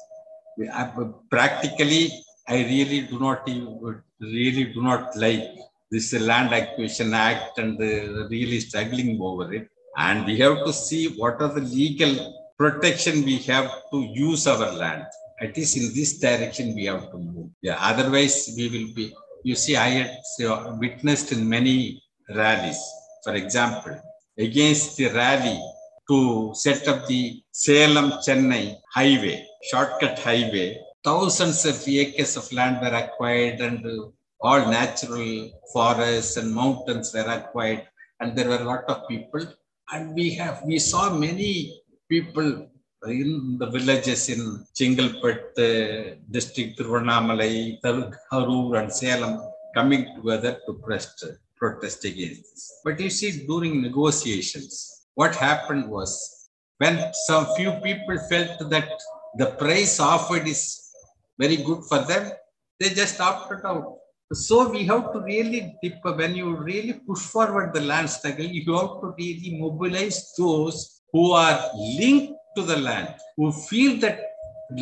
uh, 0.73 0.89
practically, 1.31 2.11
I 2.49 2.65
really 2.65 3.03
do 3.03 3.19
not 3.19 3.49
even, 3.49 3.79
uh, 3.87 3.93
really 4.21 4.65
do 4.73 4.83
not 4.83 5.17
like 5.17 5.45
this 5.91 6.13
Land 6.13 6.53
Acquisition 6.53 7.15
Act 7.15 7.59
and 7.59 7.79
really 7.79 8.61
struggling 8.61 9.19
over 9.21 9.53
it. 9.53 9.69
And 9.97 10.27
we 10.27 10.39
have 10.39 10.65
to 10.65 10.73
see 10.73 11.09
what 11.21 11.41
are 11.41 11.53
the 11.53 11.61
legal 11.61 12.15
protection 12.59 13.25
we 13.25 13.39
have 13.39 13.71
to 13.93 13.99
use 14.01 14.47
our 14.47 14.73
land. 14.73 15.05
At 15.41 15.57
least 15.57 15.77
in 15.77 15.95
this 15.95 16.19
direction 16.19 16.75
we 16.75 16.87
have 16.87 17.11
to 17.11 17.19
move. 17.19 17.51
Yeah, 17.63 17.77
otherwise 17.81 18.51
we 18.57 18.69
will 18.69 18.95
be. 18.95 19.15
You 19.49 19.55
see, 19.55 19.77
I 19.77 19.91
had 19.91 20.11
witnessed 20.81 21.31
in 21.31 21.49
many 21.49 22.03
rallies. 22.35 22.81
For 23.23 23.35
example, 23.37 23.95
against 24.37 24.97
the 24.97 25.07
rally 25.11 25.57
to 26.09 26.51
set 26.53 26.89
up 26.89 27.07
the 27.07 27.41
Salem 27.53 28.11
Chennai 28.25 28.75
highway, 28.93 29.47
shortcut 29.71 30.19
highway, 30.19 30.81
thousands 31.05 31.65
of 31.65 31.77
acres 31.87 32.37
of 32.37 32.53
land 32.53 32.81
were 32.83 32.97
acquired 33.03 33.61
and 33.61 33.87
all 34.41 34.69
natural 34.69 35.53
forests 35.73 36.37
and 36.37 36.53
mountains 36.53 37.15
were 37.15 37.31
acquired 37.39 37.87
and 38.19 38.37
there 38.37 38.49
were 38.49 38.63
a 38.63 38.71
lot 38.73 38.83
of 38.89 39.07
people. 39.07 39.47
And 39.93 40.13
we 40.17 40.35
have 40.35 40.65
we 40.65 40.81
saw 40.81 41.15
many 41.17 41.53
people 42.09 42.69
in 43.09 43.59
the 43.59 43.67
villages 43.67 44.29
in 44.29 44.65
Chengalpet 44.75 45.43
uh, 45.59 46.17
district, 46.31 46.79
Tiruvannamalai, 46.79 47.81
Harur 48.33 48.81
and 48.81 48.93
Salem 48.93 49.41
coming 49.75 50.07
together 50.17 50.59
to 50.67 50.75
protest 50.75 51.25
protest 51.57 52.05
against 52.05 52.43
this. 52.43 52.81
But 52.85 53.01
you 53.01 53.11
see, 53.11 53.47
during 53.47 53.81
negotiations, 53.83 55.07
what 55.15 55.35
happened 55.35 55.89
was 55.89 56.11
when 56.79 57.13
some 57.27 57.47
few 57.57 57.73
people 57.83 58.19
felt 58.29 58.71
that 58.71 58.91
the 59.37 59.47
price 59.47 59.99
offered 60.01 60.47
is 60.47 60.63
very 61.39 61.57
good 61.57 61.83
for 61.89 61.99
them, 61.99 62.33
they 62.79 62.91
just 62.91 63.21
opted 63.21 63.65
out. 63.65 63.97
So 64.33 64.69
we 64.69 64.85
have 64.85 65.13
to 65.13 65.21
really 65.21 65.77
dip, 65.83 66.05
when 66.05 66.35
you 66.35 66.57
really 66.57 66.95
push 66.95 67.21
forward 67.21 67.73
the 67.73 67.81
land 67.81 68.11
struggle, 68.11 68.45
you 68.45 68.75
have 68.75 69.01
to 69.01 69.15
really 69.17 69.57
mobilize 69.59 70.35
those 70.37 71.03
who 71.13 71.33
are 71.33 71.71
linked 71.99 72.35
to 72.57 72.63
the 72.63 72.79
land, 72.79 73.15
who 73.37 73.53
feel 73.53 74.01
that 74.01 74.21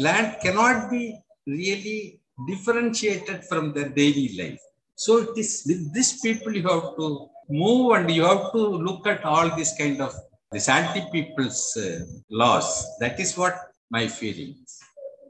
land 0.07 0.37
cannot 0.43 0.91
be 0.91 1.19
really 1.47 2.21
differentiated 2.49 3.45
from 3.45 3.73
their 3.75 3.89
daily 3.89 4.31
life. 4.39 4.61
So 4.97 5.19
it 5.19 5.37
is 5.37 5.65
with 5.67 5.93
these 5.93 6.21
people 6.21 6.55
you 6.55 6.67
have 6.69 6.97
to 6.97 7.29
move 7.49 7.97
and 7.97 8.11
you 8.11 8.25
have 8.25 8.53
to 8.53 8.59
look 8.59 9.07
at 9.07 9.25
all 9.25 9.55
this 9.57 9.77
kind 9.77 10.01
of 10.01 10.15
this 10.53 10.69
anti-people's 10.69 11.77
uh, 11.77 12.05
laws. 12.31 12.87
That 13.01 13.19
is 13.19 13.37
what 13.37 13.55
my 13.91 14.07
feeling 14.07 14.55
is. 14.63 14.81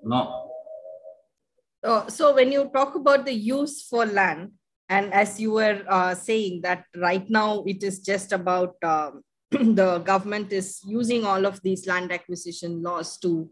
No. 0.03 0.51
So 2.09 2.35
when 2.35 2.53
you 2.53 2.71
talk 2.73 2.95
about 2.95 3.25
the 3.25 3.33
use 3.33 3.83
for 3.89 4.07
land, 4.07 4.53
and 4.89 5.13
as 5.15 5.41
you 5.41 5.53
were 5.53 5.83
uh, 5.89 6.15
saying 6.15 6.61
that 6.63 6.85
right 6.97 7.29
now 7.29 7.65
it 7.67 7.83
is 7.83 8.01
just 8.01 8.33
about 8.33 8.77
um, 8.83 9.23
the 9.75 9.99
government 10.05 10.53
is 10.53 10.81
using 10.87 11.25
all 11.25 11.47
of 11.47 11.61
these 11.63 11.87
land 11.87 12.13
acquisition 12.13 12.83
laws 12.83 13.19
to 13.19 13.51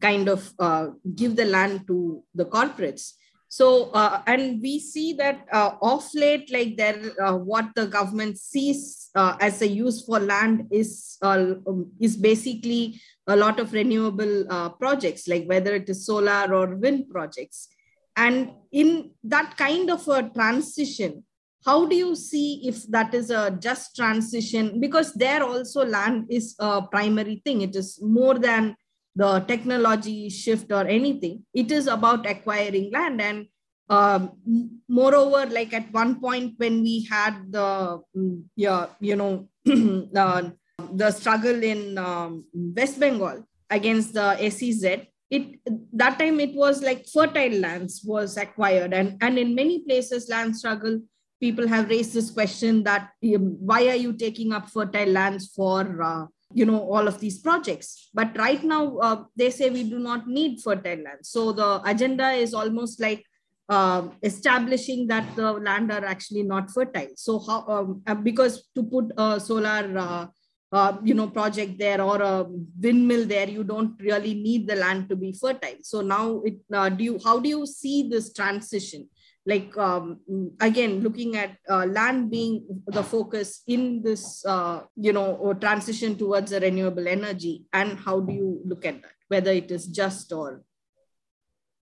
kind 0.00 0.28
of 0.28 0.52
uh, 0.58 0.88
give 1.14 1.36
the 1.36 1.44
land 1.44 1.86
to 1.86 2.22
the 2.34 2.44
corporates 2.44 3.12
so, 3.52 3.90
uh, 3.90 4.22
and 4.26 4.62
we 4.62 4.80
see 4.80 5.12
that 5.12 5.46
uh, 5.52 5.72
off 5.82 6.14
late, 6.14 6.50
like 6.50 6.78
there, 6.78 6.98
uh, 7.22 7.36
what 7.36 7.66
the 7.74 7.86
government 7.86 8.38
sees 8.38 9.10
uh, 9.14 9.36
as 9.42 9.60
a 9.60 9.68
use 9.68 10.06
for 10.06 10.18
land 10.18 10.68
is 10.70 11.18
uh, 11.20 11.56
um, 11.66 11.92
is 12.00 12.16
basically 12.16 12.98
a 13.26 13.36
lot 13.36 13.60
of 13.60 13.74
renewable 13.74 14.46
projects, 14.80 15.28
like 15.28 15.44
whether 15.44 15.74
it 15.74 15.86
is 15.90 16.06
solar 16.06 16.54
or 16.54 16.76
wind 16.76 17.10
projects. 17.10 17.68
And 18.16 18.52
in 18.72 19.10
that 19.24 19.58
kind 19.58 19.90
of 19.90 20.08
a 20.08 20.30
transition, 20.30 21.22
how 21.64 21.86
do 21.86 21.94
you 21.94 22.14
see 22.16 22.62
if 22.66 22.86
that 22.88 23.14
is 23.14 23.30
a 23.30 23.50
just 23.50 23.94
transition? 23.94 24.80
Because 24.80 25.12
there 25.14 25.44
also 25.44 25.84
land 25.84 26.26
is 26.28 26.54
a 26.58 26.82
primary 26.82 27.40
thing. 27.44 27.62
It 27.62 27.76
is 27.76 28.00
more 28.02 28.38
than 28.38 28.76
the 29.14 29.40
technology 29.40 30.28
shift 30.28 30.72
or 30.72 30.86
anything. 30.86 31.44
It 31.54 31.70
is 31.70 31.86
about 31.86 32.26
acquiring 32.26 32.90
land. 32.90 33.20
And 33.20 33.46
um, 33.88 34.80
moreover, 34.88 35.46
like 35.46 35.72
at 35.72 35.92
one 35.92 36.20
point 36.20 36.54
when 36.56 36.82
we 36.82 37.06
had 37.10 37.52
the, 37.52 38.00
mm, 38.16 38.42
yeah, 38.56 38.86
you 39.00 39.16
know, 39.16 39.48
uh, 40.16 40.50
the 40.92 41.10
struggle 41.10 41.62
in 41.62 41.96
um, 41.96 42.44
West 42.52 42.98
Bengal 42.98 43.46
against 43.70 44.14
the 44.14 44.36
SEZ, 44.50 45.06
it 45.30 45.60
that 45.94 46.18
time 46.18 46.40
it 46.40 46.54
was 46.54 46.82
like 46.82 47.06
fertile 47.08 47.58
lands 47.58 48.02
was 48.04 48.36
acquired, 48.36 48.92
and 48.92 49.16
and 49.22 49.38
in 49.38 49.54
many 49.54 49.78
places 49.78 50.28
land 50.28 50.54
struggle 50.54 51.00
people 51.42 51.66
have 51.74 51.90
raised 51.90 52.14
this 52.14 52.30
question 52.30 52.84
that 52.84 53.10
um, 53.34 53.56
why 53.70 53.80
are 53.88 54.00
you 54.04 54.12
taking 54.12 54.52
up 54.52 54.70
fertile 54.70 55.12
lands 55.18 55.48
for 55.56 55.80
uh, 56.10 56.24
you 56.54 56.64
know 56.64 56.80
all 56.94 57.08
of 57.08 57.18
these 57.18 57.38
projects? 57.38 58.08
But 58.14 58.38
right 58.38 58.62
now 58.62 58.96
uh, 58.98 59.24
they 59.36 59.50
say 59.50 59.70
we 59.70 59.84
do 59.84 59.98
not 59.98 60.28
need 60.28 60.60
fertile 60.62 61.02
land 61.08 61.26
so 61.34 61.52
the 61.52 61.82
agenda 61.84 62.30
is 62.30 62.54
almost 62.54 63.00
like 63.00 63.24
uh, 63.68 64.08
establishing 64.22 65.06
that 65.06 65.34
the 65.36 65.52
land 65.52 65.90
are 65.90 66.04
actually 66.04 66.42
not 66.42 66.70
fertile. 66.70 67.12
So 67.16 67.38
how 67.40 67.64
um, 67.68 68.02
uh, 68.06 68.14
because 68.14 68.68
to 68.74 68.82
put 68.82 69.12
a 69.16 69.40
solar 69.40 69.98
uh, 69.98 70.26
uh, 70.72 70.96
you 71.02 71.14
know 71.14 71.28
project 71.28 71.78
there 71.78 72.00
or 72.00 72.20
a 72.22 72.46
windmill 72.80 73.26
there 73.26 73.48
you 73.48 73.64
don't 73.64 74.00
really 74.00 74.34
need 74.34 74.66
the 74.66 74.76
land 74.76 75.08
to 75.08 75.16
be 75.16 75.32
fertile. 75.32 75.80
So 75.82 76.00
now 76.00 76.42
it 76.44 76.58
uh, 76.72 76.88
do 76.88 77.04
you 77.04 77.18
how 77.24 77.38
do 77.40 77.48
you 77.48 77.66
see 77.66 78.08
this 78.08 78.32
transition 78.32 79.08
like 79.44 79.76
um, 79.76 80.20
again 80.60 81.00
looking 81.00 81.36
at 81.36 81.56
uh, 81.68 81.86
land 81.86 82.30
being 82.30 82.64
the 82.86 83.02
focus 83.02 83.62
in 83.66 84.02
this 84.02 84.44
uh, 84.46 84.82
you 84.96 85.12
know 85.12 85.52
transition 85.60 86.16
towards 86.16 86.52
a 86.52 86.60
renewable 86.60 87.08
energy 87.08 87.64
and 87.72 87.98
how 87.98 88.20
do 88.20 88.32
you 88.32 88.60
look 88.64 88.86
at 88.86 89.02
that 89.02 89.10
whether 89.32 89.52
it 89.62 89.70
is 89.70 89.86
just 89.86 90.32
or? 90.32 90.62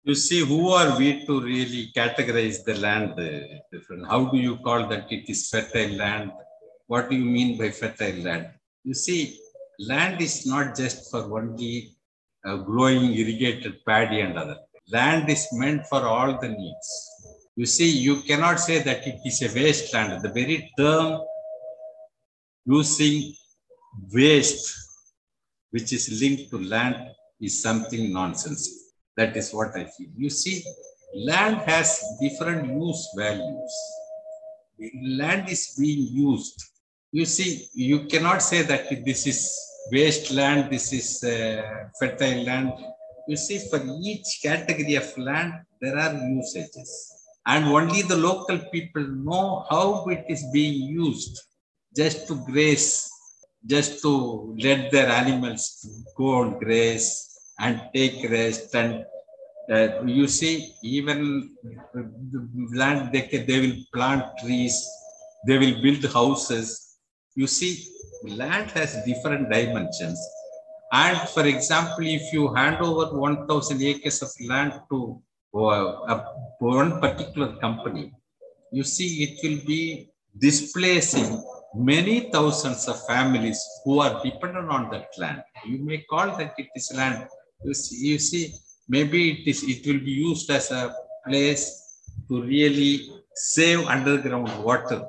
You 0.05 0.15
see 0.15 0.41
who 0.51 0.61
are 0.81 0.91
we 0.99 1.09
to 1.27 1.35
really 1.41 1.83
categorize 1.97 2.59
the 2.65 2.77
land 2.87 3.13
uh, 3.21 3.31
different? 3.73 4.07
How 4.13 4.21
do 4.33 4.39
you 4.39 4.57
call 4.67 4.87
that 4.93 5.13
it 5.17 5.29
is 5.29 5.41
fertile 5.51 5.97
land? 6.05 6.31
What 6.87 7.11
do 7.11 7.17
you 7.17 7.29
mean 7.37 7.59
by 7.59 7.71
fertile 7.71 8.21
land? 8.29 8.47
You 8.85 8.95
see 8.95 9.39
land 9.79 10.23
is 10.29 10.47
not 10.47 10.77
just 10.81 11.11
for 11.11 11.23
only 11.39 11.75
uh, 12.47 12.57
growing 12.69 13.13
irrigated 13.21 13.85
paddy 13.85 14.21
and 14.21 14.39
other. 14.39 14.59
Land 14.97 15.29
is 15.29 15.47
meant 15.53 15.87
for 15.87 16.03
all 16.13 16.41
the 16.41 16.49
needs 16.49 16.89
you 17.57 17.67
see, 17.67 17.91
you 17.91 18.23
cannot 18.23 18.61
say 18.61 18.79
that 18.83 19.07
it 19.07 19.21
is 19.25 19.43
a 19.43 19.55
wasteland. 19.55 20.23
The 20.23 20.29
very 20.31 20.71
term 20.79 21.21
using 22.65 23.35
waste, 24.13 24.73
which 25.71 25.93
is 25.93 26.21
linked 26.21 26.51
to 26.51 26.59
land, 26.59 26.97
is 27.41 27.63
something 27.63 28.13
nonsense. 28.13 28.93
That 29.17 29.37
is 29.37 29.53
what 29.53 29.77
I 29.77 29.85
feel. 29.85 30.09
You 30.17 30.31
see, 30.31 30.63
land 31.15 31.57
has 31.67 32.03
different 32.21 32.67
use 32.69 33.09
values. 33.17 33.75
Land 35.03 35.49
is 35.49 35.77
being 35.79 36.07
used. 36.15 36.63
You 37.13 37.25
see, 37.25 37.67
you 37.75 38.07
cannot 38.07 38.43
say 38.43 38.63
that 38.63 38.89
this 39.05 39.27
is 39.27 39.59
wasteland, 39.91 40.71
this 40.71 40.93
is 40.93 41.25
uh, 41.25 41.89
fertile 41.99 42.45
land. 42.45 42.73
You 43.27 43.37
see, 43.37 43.59
for 43.69 43.81
each 44.03 44.41
category 44.43 44.95
of 44.95 45.19
land, 45.19 45.53
there 45.81 45.99
are 45.99 46.15
usages 46.15 47.20
and 47.47 47.65
only 47.67 48.03
the 48.03 48.17
local 48.17 48.59
people 48.73 49.03
know 49.03 49.65
how 49.71 50.05
it 50.07 50.25
is 50.29 50.45
being 50.53 50.75
used 50.75 51.41
just 51.97 52.27
to 52.29 52.35
graze, 52.47 53.11
just 53.67 54.03
to 54.03 54.55
let 54.59 54.91
their 54.91 55.09
animals 55.09 55.87
go 56.17 56.43
and 56.43 56.59
graze 56.61 57.29
and 57.59 57.81
take 57.95 58.31
rest. 58.31 58.75
And 58.75 59.05
uh, 59.71 60.03
you 60.05 60.29
see, 60.29 60.75
even 60.83 61.51
the 61.95 62.49
land, 62.75 63.13
they, 63.13 63.23
can, 63.23 63.47
they 63.47 63.61
will 63.61 63.77
plant 63.95 64.25
trees, 64.43 64.87
they 65.47 65.59
will 65.59 65.81
build 65.83 66.05
houses. 66.13 66.99
You 67.35 67.47
see, 67.47 67.87
land 68.25 68.71
has 68.73 69.03
different 69.05 69.51
dimensions. 69.51 70.21
And 70.93 71.17
for 71.29 71.47
example, 71.47 72.05
if 72.05 72.33
you 72.33 72.53
hand 72.53 72.79
over 72.83 73.17
1,000 73.17 73.83
acres 73.83 74.23
of 74.23 74.31
land 74.49 74.73
to 74.91 75.23
a, 75.55 76.25
one 76.59 77.01
particular 77.01 77.57
company, 77.57 78.13
you 78.73 78.85
see 78.85 79.25
it 79.25 79.39
will 79.43 79.67
be 79.67 80.09
displacing 80.39 81.43
many 81.75 82.31
thousands 82.31 82.89
of 82.89 83.05
families 83.07 83.61
who 83.85 84.01
are 84.01 84.23
dependent 84.23 84.69
on 84.69 84.91
that 84.91 85.09
land. 85.19 85.43
You 85.67 85.79
may 85.79 85.99
call 86.09 86.37
that 86.37 86.55
it 86.59 86.69
is 86.75 86.93
land. 86.95 87.29
You 87.65 87.75
see, 87.75 88.09
you 88.09 88.19
see, 88.19 88.55
maybe 88.89 89.31
it 89.33 89.49
is 89.49 89.63
it 89.63 89.87
will 89.87 90.01
be 90.01 90.13
used 90.13 90.51
as 90.51 90.71
a 90.71 90.95
place 91.27 91.65
to 92.29 92.43
really 92.43 93.11
save 93.35 93.87
underground 93.87 94.51
water 94.65 95.03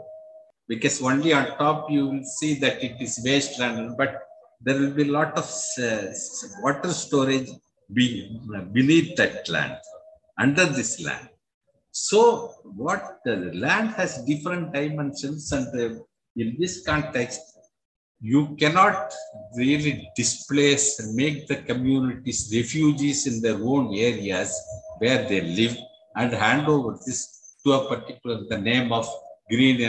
because 0.68 1.02
only 1.02 1.34
on 1.34 1.58
top 1.58 1.90
you 1.90 2.08
will 2.08 2.24
see 2.24 2.56
that 2.60 2.84
it 2.84 2.96
is 3.02 3.22
wasteland, 3.24 3.96
but 3.98 4.24
there 4.62 4.80
will 4.80 4.92
be 4.92 5.04
a 5.04 5.12
lot 5.12 5.38
of 5.38 5.50
uh, 5.82 6.08
water 6.62 6.94
storage 6.94 7.50
beneath 7.94 9.16
that 9.18 9.48
land 9.50 9.78
under 10.44 10.66
this 10.66 10.92
land. 11.08 11.28
So 11.92 12.20
what 12.84 13.04
the 13.26 13.36
land 13.66 13.90
has 14.00 14.24
different 14.32 14.74
dimensions 14.74 15.52
and 15.52 15.66
the, 15.74 15.86
in 16.42 16.56
this 16.60 16.76
context, 16.86 17.42
you 18.22 18.56
cannot 18.62 19.14
really 19.56 19.94
displace 20.16 21.00
and 21.00 21.16
make 21.16 21.48
the 21.48 21.58
communities 21.70 22.52
refugees 22.56 23.20
in 23.30 23.42
their 23.42 23.60
own 23.74 23.86
areas 24.10 24.50
where 25.00 25.28
they 25.28 25.42
live 25.42 25.76
and 26.16 26.32
hand 26.34 26.68
over 26.68 26.92
this 27.06 27.20
to 27.64 27.74
a 27.74 27.82
particular, 27.90 28.38
the 28.50 28.58
name 28.58 28.92
of 28.92 29.08
green 29.50 29.82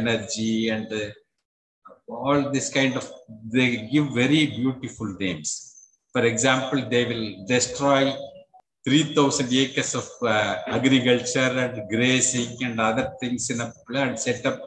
energy 0.00 0.68
and 0.70 0.92
uh, 0.92 1.10
all 2.08 2.50
this 2.50 2.70
kind 2.70 2.96
of, 2.96 3.08
they 3.52 3.88
give 3.92 4.06
very 4.14 4.46
beautiful 4.46 5.08
names. 5.20 5.48
For 6.12 6.24
example, 6.24 6.88
they 6.88 7.04
will 7.04 7.46
destroy 7.46 8.12
3,000 8.90 9.52
acres 9.52 9.94
of 9.94 10.08
uh, 10.22 10.56
agriculture 10.66 11.52
and 11.64 11.88
grazing 11.88 12.56
and 12.64 12.80
other 12.80 13.12
things 13.20 13.48
in 13.48 13.60
a 13.60 13.72
plan, 13.86 14.16
set 14.16 14.44
up 14.44 14.60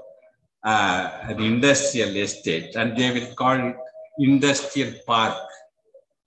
uh, 0.64 1.10
an 1.24 1.42
industrial 1.42 2.16
estate. 2.16 2.74
And 2.76 2.96
they 2.96 3.12
will 3.12 3.36
call 3.36 3.58
it 3.68 3.76
industrial 4.18 4.94
park. 5.06 5.36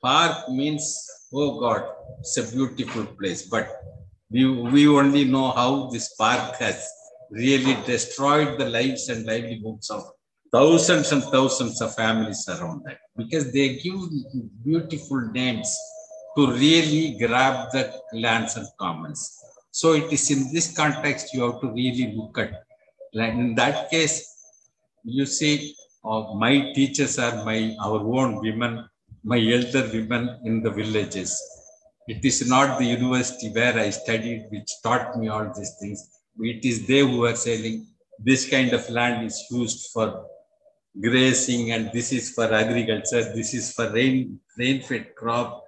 Park 0.03 0.51
means, 0.51 0.85
oh 1.33 1.59
God, 1.59 1.85
it's 2.21 2.37
a 2.37 2.43
beautiful 2.55 3.07
place, 3.19 3.45
but 3.49 3.67
we, 4.31 4.45
we 4.47 4.87
only 4.87 5.25
know 5.25 5.53
how 5.53 5.89
this 5.89 6.13
park 6.17 6.57
has 6.57 6.87
really 7.31 7.79
destroyed 7.87 8.59
the 8.59 8.69
lives 8.69 9.09
and 9.09 9.25
livelihoods 9.25 9.89
of 9.89 10.03
thousands 10.53 11.13
and 11.13 11.23
thousands 11.25 11.81
of 11.81 11.95
families 11.95 12.47
around 12.49 12.83
that 12.85 12.99
because 13.17 13.53
they 13.53 13.77
give 13.77 14.01
beautiful 14.63 15.21
names 15.33 15.75
to 16.37 16.53
really 16.53 17.17
grab 17.19 17.71
the 17.73 17.93
lands 18.13 18.57
and 18.57 18.67
commons. 18.79 19.21
So 19.71 19.93
it 19.93 20.13
is 20.13 20.31
in 20.31 20.53
this 20.53 20.75
context 20.75 21.35
you 21.35 21.43
have 21.43 21.61
to 21.61 21.69
really 21.69 22.15
look 22.17 22.39
at. 22.39 22.53
Like 23.13 23.33
in 23.33 23.55
that 23.57 23.91
case, 23.91 24.17
you 25.05 25.27
see, 25.27 25.75
uh, 26.05 26.35
my 26.35 26.73
teachers 26.75 27.19
are 27.19 27.45
my 27.45 27.75
our 27.81 28.01
own 28.19 28.41
women, 28.41 28.89
my 29.25 29.39
elder 29.39 29.89
women 29.93 30.41
in 30.45 30.63
the 30.63 30.71
villages. 30.71 31.31
It 32.09 32.25
is 32.25 32.49
not 32.49 32.79
the 32.79 32.85
university 32.85 33.51
where 33.51 33.77
I 33.79 33.91
studied 33.91 34.47
which 34.51 34.71
taught 34.83 35.19
me 35.19 35.29
all 35.29 35.53
these 35.57 35.75
things. 35.81 36.21
It 36.39 36.65
is 36.65 36.87
they 36.87 37.01
who 37.01 37.25
are 37.25 37.35
saying 37.35 37.87
this 38.19 38.49
kind 38.49 38.73
of 38.73 38.89
land 38.89 39.27
is 39.27 39.45
used 39.51 39.91
for 39.93 40.27
grazing 41.01 41.73
and 41.73 41.91
this 41.93 42.13
is 42.13 42.31
for 42.31 42.53
agriculture, 42.53 43.35
this 43.35 43.53
is 43.55 43.73
for 43.73 43.91
rain, 43.93 44.41
rain-fed 44.57 45.15
crop, 45.15 45.66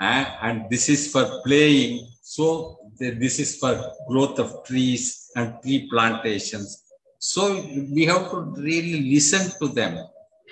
and 0.00 0.68
this 0.70 0.88
is 0.88 1.10
for 1.12 1.42
playing. 1.44 2.08
So 2.22 2.78
this 2.98 3.38
is 3.38 3.56
for 3.56 3.92
growth 4.08 4.38
of 4.38 4.64
trees 4.64 5.30
and 5.36 5.54
tree 5.62 5.88
plantations. 5.90 6.82
So 7.18 7.62
we 7.92 8.04
have 8.06 8.30
to 8.30 8.40
really 8.56 9.14
listen 9.14 9.50
to 9.60 9.72
them 9.72 9.98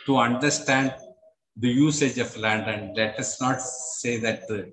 to 0.06 0.16
understand 0.16 0.94
the 1.56 1.68
usage 1.68 2.18
of 2.18 2.36
land 2.36 2.68
and 2.68 2.96
let 2.96 3.18
us 3.18 3.40
not 3.40 3.60
say 3.60 4.18
that 4.18 4.48
the, 4.48 4.72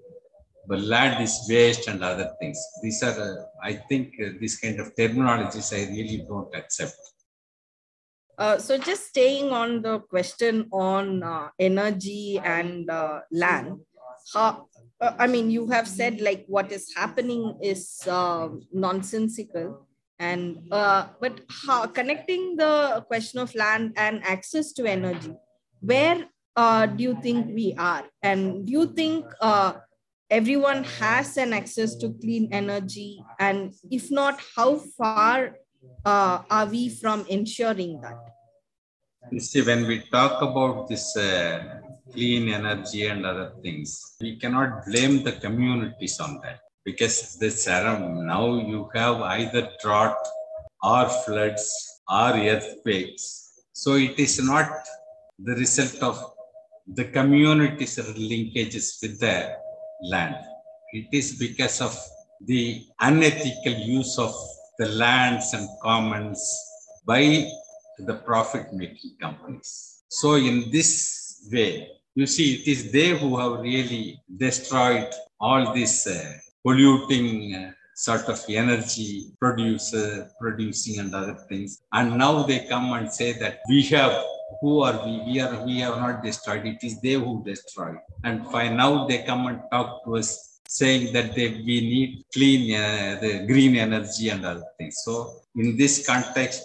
the 0.68 0.78
land 0.78 1.22
is 1.22 1.46
waste 1.50 1.88
and 1.88 2.04
other 2.04 2.32
things. 2.40 2.58
These 2.82 3.04
are, 3.04 3.20
uh, 3.20 3.44
I 3.62 3.74
think, 3.74 4.14
uh, 4.24 4.30
this 4.40 4.60
kind 4.60 4.80
of 4.80 4.96
terminologies 4.96 5.74
I 5.74 5.92
really 5.92 6.26
don't 6.28 6.54
accept. 6.56 6.96
Uh, 8.38 8.58
so 8.58 8.78
just 8.78 9.08
staying 9.08 9.52
on 9.52 9.82
the 9.82 10.00
question 10.00 10.70
on 10.72 11.22
uh, 11.22 11.50
energy 11.60 12.40
and 12.42 12.90
uh, 12.90 13.20
land, 13.32 13.82
how, 14.34 14.68
uh, 15.02 15.14
I 15.18 15.28
mean, 15.28 15.50
you 15.50 15.68
have 15.68 15.88
said 15.88 16.22
like 16.22 16.46
what 16.48 16.72
is 16.72 16.94
happening 16.96 17.58
is 17.62 18.02
uh, 18.08 18.50
nonsensical. 18.72 19.88
And 20.20 20.68
uh, 20.72 21.08
but 21.22 21.42
how, 21.66 21.88
connecting 21.88 22.58
the 22.58 23.06
question 23.08 23.40
of 23.40 23.56
land 23.56 23.94
and 23.96 24.22
access 24.24 24.74
to 24.74 24.86
energy, 24.86 25.34
where 25.80 26.28
uh, 26.58 26.88
do 26.88 27.04
you 27.04 27.18
think 27.22 27.56
we 27.56 27.74
are? 27.78 28.04
And 28.22 28.66
do 28.66 28.72
you 28.72 28.88
think 28.88 29.26
uh, 29.40 29.74
everyone 30.30 30.84
has 31.00 31.38
an 31.38 31.54
access 31.54 31.96
to 31.96 32.10
clean 32.20 32.50
energy? 32.52 33.24
And 33.40 33.74
if 33.90 34.12
not, 34.12 34.42
how 34.58 34.76
far 34.98 35.56
uh, 36.04 36.42
are 36.50 36.66
we 36.66 36.90
from 36.90 37.26
ensuring 37.30 38.02
that? 38.02 38.20
You 39.32 39.40
see, 39.40 39.62
when 39.62 39.88
we 39.88 40.02
talk 40.12 40.42
about 40.42 40.90
this 40.90 41.16
uh, 41.16 41.79
clean 42.14 42.50
energy 42.50 43.08
and 43.08 43.26
other 43.26 43.52
things. 43.62 44.16
We 44.22 44.38
cannot 44.38 44.86
blame 44.86 45.24
the 45.24 45.34
communities 45.34 46.20
on 46.20 46.40
that 46.44 46.60
because 46.86 47.38
this 47.40 47.68
around 47.68 48.26
now 48.26 48.46
you 48.72 48.90
have 48.96 49.22
either 49.22 49.70
drought 49.82 50.18
or 50.84 51.10
floods 51.24 51.66
or 52.10 52.32
earthquakes. 52.54 53.62
So 53.74 53.96
it 53.96 54.18
is 54.20 54.44
not 54.44 54.70
the 55.38 55.56
result 55.56 56.02
of 56.04 56.34
the 56.88 57.06
community's 57.06 57.98
linkages 57.98 59.02
with 59.02 59.20
the 59.20 59.56
land. 60.04 60.36
It 60.92 61.08
is 61.12 61.38
because 61.38 61.82
of 61.82 61.96
the 62.42 62.84
unethical 63.00 63.74
use 63.74 64.18
of 64.18 64.34
the 64.80 64.88
lands 64.88 65.54
and 65.54 65.68
commons 65.84 66.42
by 67.06 67.46
the 68.00 68.16
profit 68.16 68.74
making 68.74 69.16
companies. 69.20 70.04
So, 70.08 70.36
in 70.36 70.72
this 70.72 71.48
way, 71.52 71.88
you 72.20 72.28
see, 72.28 72.56
it 72.56 72.68
is 72.68 72.92
they 72.92 73.18
who 73.18 73.38
have 73.38 73.62
really 73.62 74.22
destroyed 74.46 75.10
all 75.40 75.74
this 75.74 76.06
uh, 76.06 76.34
polluting 76.66 77.56
uh, 77.56 77.72
sort 77.96 78.26
of 78.34 78.40
energy 78.50 79.32
producer, 79.40 80.30
producing 80.42 81.00
and 81.00 81.16
other 81.16 81.38
things. 81.48 81.82
And 81.94 82.18
now 82.18 82.44
they 82.44 82.60
come 82.68 82.92
and 82.92 83.10
say 83.20 83.32
that 83.40 83.60
we 83.70 83.84
have 83.96 84.14
who 84.62 84.82
are 84.82 84.98
we? 85.06 85.14
We 85.28 85.40
are 85.40 85.64
we 85.66 85.80
have 85.80 85.98
not 86.06 86.22
destroyed. 86.22 86.66
It 86.66 86.84
is 86.84 87.00
they 87.00 87.14
who 87.14 87.42
destroyed. 87.46 88.00
And 88.26 88.44
by 88.52 88.68
now 88.68 89.08
they 89.08 89.20
come 89.24 89.48
and 89.48 89.62
talk 89.72 90.04
to 90.04 90.18
us 90.18 90.60
saying 90.68 91.14
that 91.14 91.36
they, 91.36 91.48
we 91.68 91.78
need 91.94 92.26
clean 92.34 92.76
uh, 92.76 93.18
the 93.22 93.46
green 93.48 93.78
energy 93.78 94.28
and 94.30 94.46
other 94.46 94.68
things. 94.78 94.98
So 95.06 95.14
in 95.56 95.78
this 95.78 96.06
context, 96.06 96.64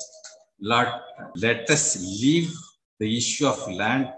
Lord, 0.60 0.88
let 1.36 1.70
us 1.70 1.84
leave 2.22 2.52
the 2.98 3.16
issue 3.16 3.46
of 3.46 3.58
land 3.72 4.08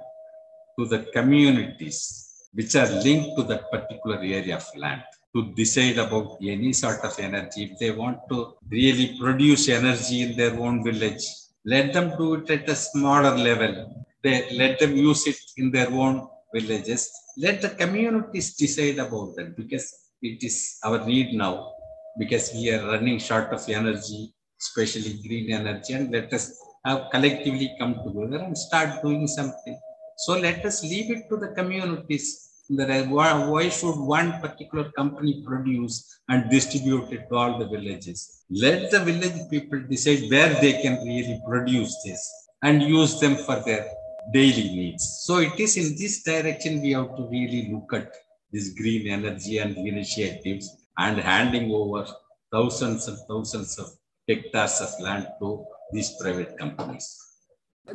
to 0.79 0.87
the 0.87 1.01
communities 1.17 2.49
which 2.53 2.75
are 2.75 2.91
linked 3.07 3.37
to 3.37 3.43
that 3.45 3.71
particular 3.71 4.19
area 4.19 4.57
of 4.57 4.67
land 4.77 5.03
to 5.35 5.53
decide 5.55 5.99
about 5.99 6.39
any 6.43 6.73
sort 6.73 7.01
of 7.05 7.19
energy. 7.19 7.65
If 7.65 7.79
they 7.79 7.91
want 7.91 8.19
to 8.31 8.55
really 8.71 9.17
produce 9.21 9.69
energy 9.69 10.23
in 10.23 10.37
their 10.37 10.59
own 10.59 10.83
village, 10.83 11.25
let 11.65 11.93
them 11.93 12.17
do 12.17 12.35
it 12.35 12.51
at 12.51 12.69
a 12.69 12.75
smaller 12.75 13.37
level. 13.37 14.05
They 14.23 14.57
let 14.57 14.79
them 14.79 14.97
use 14.97 15.27
it 15.27 15.39
in 15.57 15.71
their 15.71 15.91
own 15.91 16.29
villages. 16.55 17.11
Let 17.37 17.61
the 17.61 17.71
communities 17.71 18.55
decide 18.55 18.99
about 18.99 19.37
that 19.37 19.57
because 19.57 19.87
it 20.23 20.43
is 20.43 20.79
our 20.85 21.05
need 21.05 21.35
now 21.35 21.73
because 22.19 22.53
we 22.55 22.71
are 22.71 22.87
running 22.87 23.19
short 23.19 23.53
of 23.53 23.69
energy, 23.69 24.33
especially 24.61 25.21
green 25.27 25.53
energy, 25.53 25.93
and 25.93 26.11
let 26.11 26.33
us 26.33 26.59
have 26.85 27.11
collectively 27.11 27.75
come 27.79 27.95
together 28.05 28.43
and 28.45 28.57
start 28.57 29.03
doing 29.03 29.27
something. 29.27 29.79
So 30.17 30.39
let 30.39 30.65
us 30.65 30.83
leave 30.83 31.11
it 31.11 31.29
to 31.29 31.37
the 31.37 31.49
communities 31.49 32.47
why 32.69 33.69
should 33.69 33.97
one 33.97 34.41
particular 34.41 34.91
company 34.93 35.43
produce 35.47 36.19
and 36.29 36.51
distribute 36.51 37.13
it 37.13 37.29
to 37.29 37.37
all 37.37 37.59
the 37.59 37.67
villages? 37.67 38.45
Let 38.51 38.91
the 38.91 39.01
village 39.01 39.49
people 39.51 39.81
decide 39.89 40.29
where 40.31 40.55
they 40.61 40.83
can 40.83 41.05
really 41.07 41.41
produce 41.47 41.95
this 42.05 42.49
and 42.63 42.83
use 42.83 43.21
them 43.21 43.37
for 43.37 43.63
their 43.65 43.89
daily 44.33 44.65
needs. 44.65 45.23
So 45.25 45.39
it 45.39 45.59
is 45.61 45.77
in 45.77 45.97
this 45.97 46.23
direction 46.25 46.83
we 46.83 46.93
have 46.93 47.17
to 47.17 47.29
really 47.31 47.71
look 47.73 47.93
at 47.93 48.13
this 48.53 48.71
green 48.71 49.09
energy 49.09 49.59
and 49.59 49.77
initiatives 49.77 50.89
and 50.99 51.19
handing 51.19 51.71
over 51.71 52.07
thousands 52.51 53.07
and 53.07 53.19
thousands 53.29 53.79
of 53.79 53.91
hectares 54.29 54.81
of 54.81 55.01
land 55.01 55.29
to 55.41 55.65
these 55.93 56.17
private 56.21 56.59
companies 56.59 57.26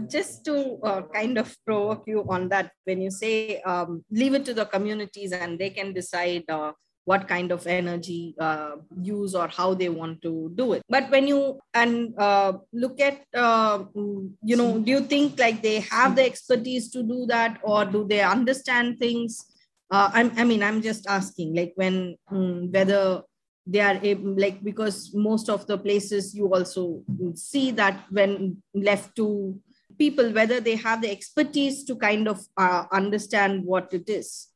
just 0.08 0.45
to 0.45 0.80
uh, 0.84 1.01
kind 1.13 1.38
of 1.38 1.56
provoke 1.65 2.04
you 2.08 2.25
on 2.30 2.49
that 2.49 2.71
when 2.86 3.01
you 3.01 3.12
say 3.12 3.62
um, 3.62 4.04
leave 4.12 4.34
it 4.34 4.45
to 4.45 4.54
the 4.54 4.65
communities 4.65 5.32
and 5.32 5.60
they 5.60 5.69
can 5.69 5.93
decide 5.93 6.43
uh, 6.49 6.71
what 7.06 7.27
kind 7.27 7.51
of 7.51 7.65
energy 7.67 8.36
uh, 8.39 8.75
use 9.01 9.34
or 9.36 9.47
how 9.47 9.73
they 9.73 9.89
want 9.89 10.21
to 10.21 10.51
do 10.56 10.73
it. 10.73 10.84
But 10.88 11.10
when 11.10 11.27
you 11.27 11.60
and 11.73 12.13
uh, 12.17 12.54
look 12.71 12.99
at 12.99 13.21
uh, 13.34 13.84
you 13.95 14.56
know 14.56 14.80
do 14.80 14.91
you 14.91 15.01
think 15.01 15.39
like 15.39 15.62
they 15.62 15.80
have 15.82 16.15
the 16.15 16.25
expertise 16.25 16.89
to 16.91 17.04
do 17.04 17.25
that 17.27 17.60
or 17.63 17.86
do 17.86 18.08
they 18.08 18.21
understand 18.21 18.99
things? 18.99 19.45
Uh, 19.89 20.10
I'm, 20.13 20.32
i 20.38 20.45
mean 20.45 20.63
i'm 20.63 20.82
just 20.82 21.06
asking 21.06 21.54
like 21.54 21.73
when 21.75 22.15
um, 22.30 22.71
whether 22.71 23.23
they 23.67 23.82
are 23.82 23.99
able, 24.01 24.34
like 24.38 24.63
because 24.63 25.12
most 25.13 25.49
of 25.49 25.67
the 25.67 25.77
places 25.77 26.34
you 26.34 26.51
also 26.54 27.04
see 27.36 27.71
that 27.71 28.06
when 28.10 28.58
left 28.73 29.15
to 29.17 29.60
people 29.97 30.32
whether 30.32 30.60
they 30.60 30.75
have 30.75 31.01
the 31.01 31.10
expertise 31.10 31.84
to 31.86 31.95
kind 31.95 32.27
of 32.27 32.39
uh, 32.58 32.86
understand 32.91 33.65
what 33.65 33.93
it 33.93 34.10
is. 34.10 34.47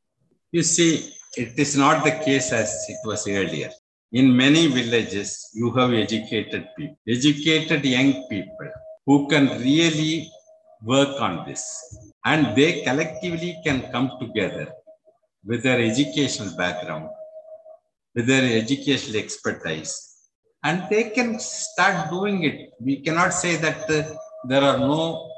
You 0.51 0.63
see 0.63 1.11
it 1.37 1.57
is 1.57 1.75
not 1.75 2.03
the 2.03 2.11
case 2.11 2.51
as 2.51 2.85
it 2.87 2.97
was 3.05 3.27
earlier. 3.27 3.69
In 4.11 4.35
many 4.35 4.67
villages 4.67 5.49
you 5.53 5.71
have 5.73 5.91
educated 5.93 6.67
people 6.77 6.97
educated 7.07 7.83
young 7.83 8.27
people 8.29 8.71
who 9.05 9.27
can 9.27 9.47
really 9.59 10.29
work 10.81 11.19
on 11.21 11.45
this. 11.47 11.63
And 12.23 12.55
they 12.55 12.81
collectively 12.83 13.57
can 13.65 13.91
come 13.91 14.11
together 14.19 14.71
with 15.43 15.63
their 15.63 15.79
educational 15.79 16.55
background 16.57 17.09
with 18.15 18.27
their 18.27 18.45
educational 18.61 19.17
expertise 19.17 19.91
and 20.63 20.83
they 20.89 21.09
can 21.09 21.37
start 21.39 22.09
doing 22.09 22.43
it. 22.43 22.71
We 22.79 23.01
cannot 23.01 23.33
say 23.33 23.57
that 23.57 23.89
uh, 23.89 24.15
there 24.47 24.63
are 24.63 24.77
no 24.77 25.29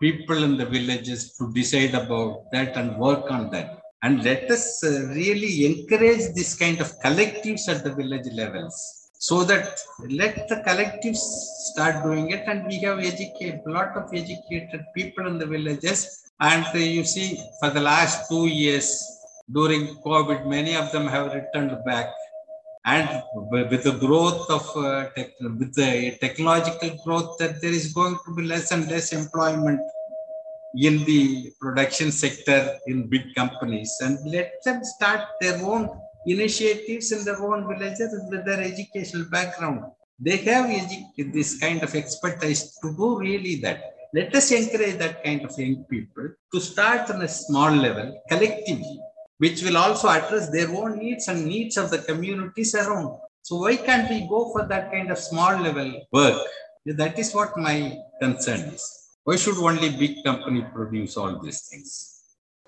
people 0.00 0.42
in 0.44 0.56
the 0.56 0.66
villages 0.66 1.36
to 1.36 1.52
decide 1.52 1.94
about 1.94 2.50
that 2.52 2.76
and 2.76 2.96
work 2.96 3.30
on 3.30 3.50
that. 3.50 3.80
And 4.02 4.22
let 4.22 4.50
us 4.50 4.82
uh, 4.84 5.08
really 5.08 5.66
encourage 5.66 6.34
this 6.34 6.54
kind 6.54 6.80
of 6.80 6.88
collectives 7.00 7.68
at 7.68 7.82
the 7.82 7.92
village 7.92 8.32
levels 8.32 9.10
so 9.18 9.42
that 9.42 9.76
let 10.08 10.48
the 10.48 10.62
collectives 10.68 11.22
start 11.70 12.04
doing 12.04 12.30
it. 12.30 12.44
And 12.46 12.66
we 12.66 12.78
have 12.80 13.00
educated 13.00 13.60
a 13.66 13.70
lot 13.70 13.96
of 13.96 14.14
educated 14.14 14.84
people 14.94 15.26
in 15.26 15.38
the 15.38 15.46
villages. 15.46 16.30
And 16.40 16.64
uh, 16.66 16.78
you 16.78 17.04
see 17.04 17.42
for 17.60 17.70
the 17.70 17.80
last 17.80 18.28
two 18.28 18.46
years 18.46 19.04
during 19.52 19.96
covid 20.06 20.46
many 20.46 20.76
of 20.76 20.92
them 20.92 21.06
have 21.06 21.32
returned 21.32 21.76
back 21.84 22.08
and 22.94 23.08
with 23.50 23.82
the 23.88 23.96
growth 24.04 24.48
of 24.56 24.64
uh, 24.76 25.10
tech, 25.14 25.30
with 25.40 25.74
the 25.74 26.16
technological 26.24 26.90
growth 27.04 27.36
that 27.38 27.60
there 27.60 27.76
is 27.80 27.92
going 27.92 28.16
to 28.24 28.34
be 28.36 28.42
less 28.52 28.70
and 28.72 28.90
less 28.90 29.12
employment 29.12 29.80
in 30.74 31.04
the 31.04 31.52
production 31.60 32.10
sector 32.10 32.60
in 32.86 33.08
big 33.08 33.34
companies. 33.34 33.92
And 34.00 34.18
let 34.36 34.52
them 34.64 34.82
start 34.84 35.22
their 35.40 35.58
own 35.72 35.88
initiatives 36.26 37.12
in 37.12 37.24
their 37.24 37.40
own 37.42 37.66
villages 37.68 38.10
with 38.30 38.44
their 38.46 38.62
educational 38.62 39.26
background. 39.36 39.80
They 40.18 40.38
have 40.38 40.66
this 41.36 41.58
kind 41.58 41.82
of 41.82 41.94
expertise 41.94 42.78
to 42.82 42.96
do 42.96 43.18
really 43.18 43.56
that. 43.66 43.94
Let 44.14 44.34
us 44.34 44.50
encourage 44.50 44.96
that 44.98 45.22
kind 45.22 45.44
of 45.44 45.58
young 45.58 45.84
people 45.84 46.30
to 46.52 46.60
start 46.60 47.10
on 47.10 47.20
a 47.22 47.28
small 47.28 47.70
level 47.70 48.22
collectively 48.30 48.98
which 49.38 49.62
will 49.62 49.76
also 49.76 50.08
address 50.08 50.50
their 50.50 50.68
own 50.68 50.98
needs 50.98 51.28
and 51.28 51.46
needs 51.46 51.76
of 51.76 51.90
the 51.90 51.98
communities 51.98 52.74
around. 52.74 53.18
So 53.42 53.56
why 53.56 53.76
can't 53.76 54.10
we 54.10 54.28
go 54.28 54.52
for 54.52 54.66
that 54.66 54.92
kind 54.92 55.10
of 55.10 55.18
small 55.18 55.58
level 55.60 56.06
work? 56.12 56.42
That 56.84 57.18
is 57.18 57.34
what 57.34 57.56
my 57.56 57.96
concern 58.20 58.60
is. 58.74 58.84
Why 59.24 59.36
should 59.36 59.56
only 59.58 59.90
big 59.90 60.24
company 60.24 60.64
produce 60.72 61.16
all 61.16 61.38
these 61.40 61.68
things? 61.68 62.22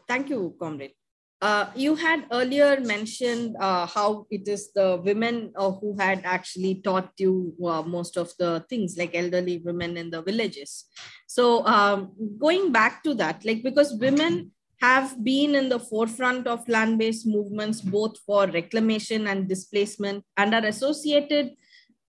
Thank 0.06 0.30
you, 0.30 0.54
comrade. 0.58 0.92
Uh, 1.40 1.70
you 1.74 1.94
had 1.94 2.26
earlier 2.30 2.78
mentioned 2.80 3.56
uh, 3.58 3.86
how 3.86 4.26
it 4.30 4.46
is 4.46 4.72
the 4.74 5.00
women 5.02 5.50
uh, 5.56 5.70
who 5.70 5.96
had 5.98 6.20
actually 6.24 6.82
taught 6.84 7.12
you 7.16 7.54
uh, 7.64 7.80
most 7.80 8.18
of 8.18 8.30
the 8.38 8.62
things, 8.68 8.98
like 8.98 9.14
elderly 9.14 9.56
women 9.64 9.96
in 9.96 10.10
the 10.10 10.20
villages. 10.20 10.84
So, 11.26 11.64
um, 11.64 12.12
going 12.38 12.72
back 12.72 13.02
to 13.04 13.14
that, 13.14 13.42
like 13.46 13.62
because 13.62 13.94
women 13.94 14.52
have 14.80 15.22
been 15.22 15.54
in 15.54 15.68
the 15.68 15.78
forefront 15.78 16.46
of 16.46 16.66
land 16.68 16.98
based 16.98 17.26
movements, 17.26 17.80
both 17.80 18.18
for 18.20 18.46
reclamation 18.46 19.26
and 19.26 19.48
displacement, 19.48 20.24
and 20.36 20.54
are 20.54 20.64
associated 20.64 21.50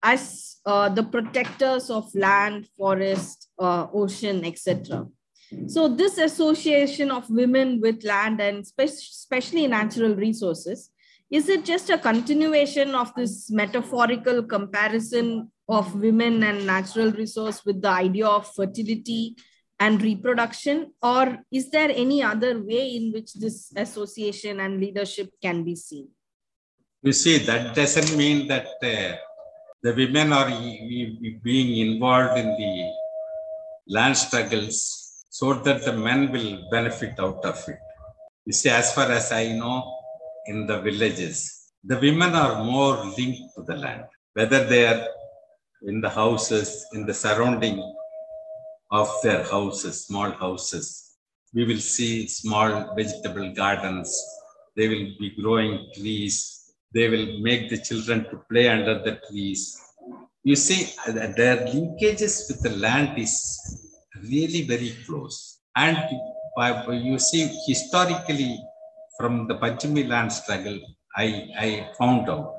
as 0.03 0.57
uh, 0.65 0.89
the 0.89 1.03
protectors 1.03 1.89
of 1.89 2.13
land, 2.15 2.67
forest, 2.77 3.49
uh, 3.59 3.87
ocean, 3.93 4.45
etc. 4.45 5.05
So, 5.67 5.89
this 5.89 6.17
association 6.17 7.11
of 7.11 7.29
women 7.29 7.81
with 7.81 8.03
land 8.05 8.39
and 8.39 8.65
spe- 8.65 8.79
especially 8.81 9.67
natural 9.67 10.15
resources 10.15 10.91
is 11.29 11.47
it 11.47 11.65
just 11.65 11.89
a 11.89 11.97
continuation 11.97 12.93
of 12.95 13.13
this 13.15 13.49
metaphorical 13.49 14.43
comparison 14.43 15.49
of 15.67 15.95
women 15.95 16.43
and 16.43 16.65
natural 16.65 17.11
resource 17.11 17.65
with 17.65 17.81
the 17.81 17.89
idea 17.89 18.27
of 18.27 18.53
fertility 18.53 19.35
and 19.81 20.01
reproduction? 20.01 20.93
Or 21.01 21.25
is 21.51 21.71
there 21.71 21.89
any 21.89 22.21
other 22.21 22.53
way 22.61 22.95
in 22.97 23.11
which 23.11 23.33
this 23.33 23.73
association 23.75 24.59
and 24.59 24.79
leadership 24.79 25.29
can 25.41 25.63
be 25.63 25.75
seen? 25.75 26.07
You 27.01 27.13
see 27.13 27.39
that 27.49 27.75
doesn't 27.75 28.15
mean 28.15 28.47
that 28.47 28.67
uh, 28.83 29.17
the 29.81 29.93
women 30.01 30.31
are 30.39 30.49
being 31.47 31.69
involved 31.87 32.37
in 32.37 32.47
the 32.61 32.73
land 33.87 34.15
struggles 34.15 34.77
so 35.29 35.53
that 35.65 35.83
the 35.83 35.93
men 35.93 36.31
will 36.31 36.69
benefit 36.69 37.19
out 37.19 37.43
of 37.43 37.57
it. 37.67 37.79
You 38.45 38.53
see 38.53 38.69
as 38.69 38.93
far 38.93 39.09
as 39.11 39.31
i 39.31 39.45
know 39.59 39.77
in 40.51 40.67
the 40.69 40.77
villages 40.87 41.37
the 41.83 41.97
women 42.05 42.31
are 42.43 42.63
more 42.63 42.95
linked 43.17 43.43
to 43.55 43.61
the 43.69 43.77
land 43.83 44.05
whether 44.33 44.63
they 44.71 44.83
are 44.91 45.01
in 45.83 46.01
the 46.01 46.09
houses 46.09 46.69
in 46.93 47.05
the 47.05 47.13
surrounding 47.13 47.77
of 48.91 49.09
their 49.23 49.43
houses, 49.43 50.05
small 50.05 50.31
houses. 50.31 51.15
We 51.53 51.65
will 51.65 51.79
see 51.79 52.27
small 52.27 52.93
vegetable 52.95 53.53
gardens. 53.53 54.09
They 54.75 54.87
will 54.87 55.07
be 55.19 55.35
growing 55.41 55.87
trees. 55.95 56.73
They 56.93 57.09
will 57.09 57.39
make 57.39 57.69
the 57.69 57.77
children 57.77 58.25
to 58.29 58.37
play 58.49 58.67
under 58.67 58.99
the 59.01 59.19
trees. 59.29 59.79
You 60.43 60.55
see, 60.55 60.93
uh, 61.07 61.11
their 61.11 61.57
linkages 61.67 62.47
with 62.49 62.61
the 62.61 62.75
land 62.77 63.17
is 63.17 63.33
really 64.29 64.63
very 64.63 64.95
close. 65.05 65.59
And 65.75 65.97
you 67.05 67.17
see, 67.19 67.47
historically, 67.67 68.59
from 69.17 69.47
the 69.47 69.55
Panchami 69.55 70.07
land 70.07 70.33
struggle, 70.33 70.79
I, 71.15 71.47
I 71.57 71.89
found 71.97 72.29
out 72.29 72.55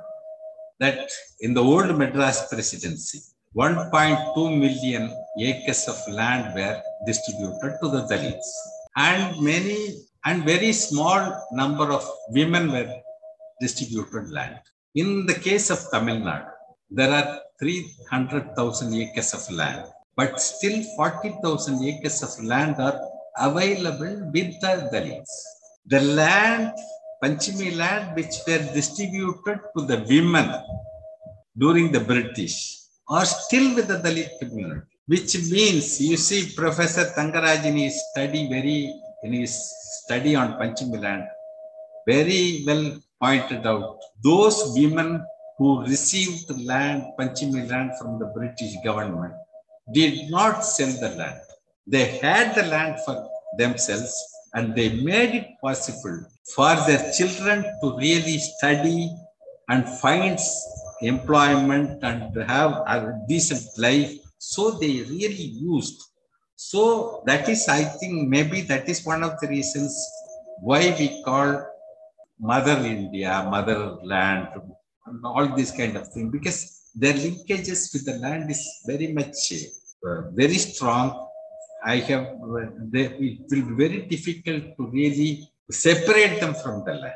that 0.78 1.10
in 1.40 1.54
the 1.54 1.62
old 1.62 1.96
Madras 1.98 2.46
presidency, 2.48 3.20
1.2 3.54 4.58
million 4.58 5.12
acres 5.40 5.88
of 5.88 5.98
land 6.12 6.54
were 6.54 6.80
distributed 7.06 7.78
to 7.82 7.88
the 7.88 8.02
Dalits. 8.10 8.48
And 8.96 9.40
many 9.40 9.78
and 10.24 10.44
very 10.44 10.72
small 10.72 11.20
number 11.52 11.92
of 11.92 12.04
women 12.28 12.70
were 12.70 12.90
distributed 13.60 14.30
land. 14.30 14.58
In 14.94 15.26
the 15.26 15.34
case 15.34 15.70
of 15.70 15.80
Tamil 15.90 16.16
Nadu, 16.16 16.50
there 16.90 17.10
are 17.10 17.40
300,000 17.58 18.94
acres 18.94 19.32
of 19.32 19.50
land, 19.50 19.86
but 20.16 20.40
still 20.40 20.82
40,000 20.96 21.82
acres 21.84 22.22
of 22.22 22.44
land 22.44 22.76
are 22.78 23.00
available 23.38 24.30
with 24.34 24.60
the 24.60 24.90
Dalits. 24.92 25.32
The 25.86 26.00
land, 26.00 26.72
Panchami 27.22 27.76
land, 27.76 28.14
which 28.16 28.34
were 28.46 28.62
distributed 28.74 29.60
to 29.76 29.86
the 29.86 30.04
women 30.08 30.48
during 31.56 31.90
the 31.90 32.00
British, 32.00 32.78
are 33.08 33.24
still 33.24 33.74
with 33.74 33.88
the 33.88 33.98
Dalit 33.98 34.38
community, 34.38 34.91
which 35.06 35.36
means, 35.50 36.00
you 36.00 36.16
see, 36.16 36.54
Professor 36.54 37.04
Tangaraj 37.16 37.90
study 37.90 38.48
very, 38.48 38.94
in 39.22 39.32
his 39.32 39.54
study 40.04 40.34
on 40.34 40.54
Panchami 40.54 41.00
land, 41.00 41.24
very 42.06 42.62
well 42.66 42.98
pointed 43.20 43.66
out, 43.66 43.98
those 44.22 44.72
women 44.76 45.24
who 45.58 45.82
received 45.82 46.50
land, 46.64 47.04
Panchami 47.18 47.68
land 47.68 47.92
from 48.00 48.18
the 48.18 48.26
British 48.26 48.74
government, 48.84 49.34
did 49.92 50.30
not 50.30 50.64
sell 50.64 50.92
the 51.00 51.14
land. 51.16 51.40
They 51.86 52.18
had 52.18 52.54
the 52.54 52.64
land 52.64 52.96
for 53.04 53.28
themselves 53.58 54.14
and 54.54 54.74
they 54.74 54.90
made 55.02 55.34
it 55.34 55.46
possible 55.60 56.24
for 56.54 56.74
their 56.86 57.12
children 57.12 57.64
to 57.82 57.96
really 57.96 58.38
study 58.38 59.10
and 59.68 59.88
find 59.88 60.38
employment 61.00 62.02
and 62.02 62.36
have 62.48 62.72
a 62.86 63.18
decent 63.28 63.66
life. 63.78 64.12
So 64.50 64.62
they 64.80 64.94
really 65.16 65.48
used. 65.72 65.98
So 66.56 67.22
that 67.26 67.48
is, 67.48 67.68
I 67.68 67.84
think, 67.84 68.28
maybe 68.28 68.60
that 68.62 68.88
is 68.88 69.04
one 69.04 69.22
of 69.22 69.38
the 69.40 69.48
reasons 69.48 69.92
why 70.60 70.82
we 70.98 71.22
call 71.22 71.48
Mother 72.40 72.78
India, 72.84 73.46
motherland, 73.48 74.48
and 75.06 75.24
all 75.24 75.46
this 75.56 75.70
kind 75.70 75.96
of 75.96 76.08
thing, 76.08 76.30
because 76.30 76.58
their 76.94 77.14
linkages 77.14 77.92
with 77.92 78.04
the 78.04 78.16
land 78.24 78.50
is 78.50 78.62
very 78.84 79.12
much 79.12 79.36
uh, 80.06 80.22
very 80.32 80.58
strong 80.58 81.06
I 81.84 81.96
have, 81.96 82.26
they, 82.92 83.04
it 83.06 83.46
will 83.50 83.64
be 83.70 83.74
very 83.84 84.00
difficult 84.02 84.76
to 84.76 84.86
really 84.86 85.48
separate 85.70 86.40
them 86.40 86.54
from 86.54 86.84
the 86.84 86.94
land. 86.94 87.14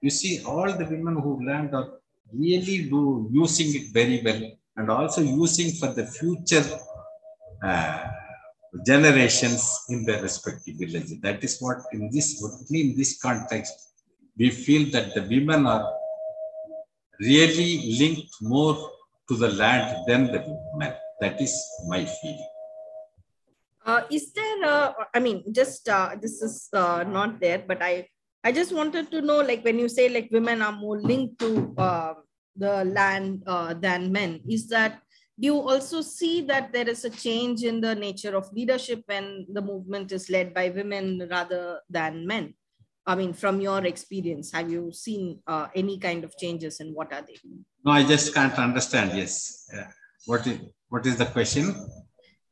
You 0.00 0.10
see, 0.10 0.44
all 0.44 0.72
the 0.72 0.84
women 0.84 1.16
who 1.20 1.44
land 1.44 1.74
are 1.74 1.88
really 2.32 2.88
do, 2.88 3.28
using 3.32 3.74
it 3.80 3.92
very 3.92 4.22
well 4.24 4.42
and 4.76 4.90
also 4.90 5.20
using 5.22 5.72
for 5.72 5.88
the 5.92 6.06
future 6.06 6.64
uh, 7.62 8.04
generations 8.84 9.84
in 9.88 10.04
their 10.04 10.22
respective 10.22 10.76
villages. 10.76 11.18
That 11.20 11.42
is 11.42 11.58
what 11.60 11.78
in 11.92 12.10
this, 12.12 12.42
in 12.70 12.96
this 12.96 13.18
context, 13.20 13.72
we 14.36 14.50
feel 14.50 14.90
that 14.92 15.14
the 15.14 15.22
women 15.22 15.66
are 15.66 15.90
really 17.20 17.96
linked 17.98 18.34
more 18.42 18.90
to 19.28 19.36
the 19.36 19.48
land 19.48 20.04
than 20.06 20.26
the 20.26 20.44
men. 20.76 20.94
That 21.20 21.40
is 21.40 21.54
my 21.88 22.04
feeling. 22.04 22.48
Uh, 23.84 24.02
is 24.10 24.32
there, 24.32 24.64
uh, 24.64 24.92
I 25.14 25.20
mean, 25.20 25.44
just 25.52 25.88
uh, 25.88 26.16
this 26.20 26.42
is 26.42 26.68
uh, 26.72 27.04
not 27.04 27.40
there, 27.40 27.62
but 27.66 27.80
I, 27.80 28.08
I 28.44 28.52
just 28.52 28.72
wanted 28.72 29.10
to 29.12 29.22
know, 29.22 29.38
like 29.38 29.64
when 29.64 29.78
you 29.78 29.88
say 29.88 30.08
like 30.08 30.28
women 30.30 30.60
are 30.60 30.72
more 30.72 31.00
linked 31.00 31.38
to 31.38 31.74
uh, 31.78 32.14
the 32.56 32.84
land 32.84 33.42
uh, 33.46 33.74
than 33.74 34.12
men, 34.12 34.40
is 34.48 34.68
that, 34.68 35.00
do 35.38 35.46
you 35.46 35.60
also 35.60 36.00
see 36.00 36.40
that 36.42 36.72
there 36.72 36.88
is 36.88 37.04
a 37.04 37.10
change 37.10 37.62
in 37.62 37.80
the 37.80 37.94
nature 37.94 38.34
of 38.36 38.52
leadership 38.52 39.02
when 39.06 39.46
the 39.52 39.60
movement 39.60 40.12
is 40.12 40.30
led 40.30 40.54
by 40.54 40.70
women 40.70 41.28
rather 41.30 41.80
than 41.90 42.26
men? 42.26 42.54
I 43.06 43.14
mean, 43.14 43.34
from 43.34 43.60
your 43.60 43.84
experience, 43.84 44.50
have 44.52 44.70
you 44.70 44.90
seen 44.92 45.40
any 45.74 45.98
kind 45.98 46.24
of 46.24 46.36
changes 46.36 46.80
and 46.80 46.94
what 46.94 47.12
are 47.12 47.22
they? 47.22 47.36
No, 47.84 47.92
I 47.92 48.02
just 48.02 48.34
can't 48.34 48.58
understand. 48.58 49.16
Yes. 49.16 49.70
What 50.24 50.46
is, 50.46 50.58
what 50.88 51.06
is 51.06 51.16
the 51.16 51.26
question? 51.26 51.74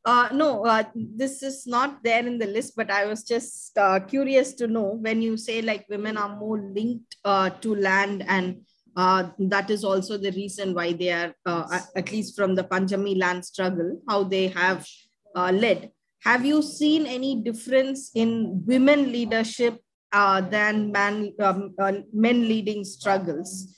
Uh, 0.05 0.29
no, 0.33 0.67
uh, 0.67 0.85
this 0.95 1.43
is 1.43 1.67
not 1.67 2.05
there 2.05 2.27
in 2.27 2.37
the 2.39 2.47
list, 2.47 2.77
but 2.77 2.91
I 2.91 3.07
was 3.07 3.25
just 3.25 3.77
uh, 3.79 3.99
curious 4.01 4.53
to 4.57 4.67
know 4.67 4.99
when 5.01 5.23
you 5.23 5.39
say 5.39 5.63
like 5.63 5.87
women 5.89 6.19
are 6.19 6.37
more 6.37 6.61
linked 6.61 7.17
uh, 7.25 7.49
to 7.63 7.75
land, 7.75 8.23
and 8.29 8.61
uh, 8.97 9.29
that 9.39 9.71
is 9.71 9.85
also 9.85 10.17
the 10.17 10.31
reason 10.33 10.75
why 10.75 10.93
they 10.93 11.11
are, 11.11 11.35
uh, 11.47 11.81
at 11.97 12.13
least 12.13 12.37
from 12.37 12.55
the 12.55 12.65
Panchami 12.65 13.19
land 13.19 13.45
struggle, 13.45 14.01
how 14.09 14.25
they 14.25 14.49
have 14.49 14.87
led. 15.35 15.91
Have 16.23 16.45
you 16.45 16.63
seen 16.63 17.07
any 17.07 17.43
difference 17.43 18.11
in 18.15 18.63
women 18.65 19.13
leadership 19.13 19.81
than 20.13 20.93
man, 20.93 21.35
um, 21.41 21.75
men 22.13 22.49
leading 22.49 22.85
struggles? 22.85 23.75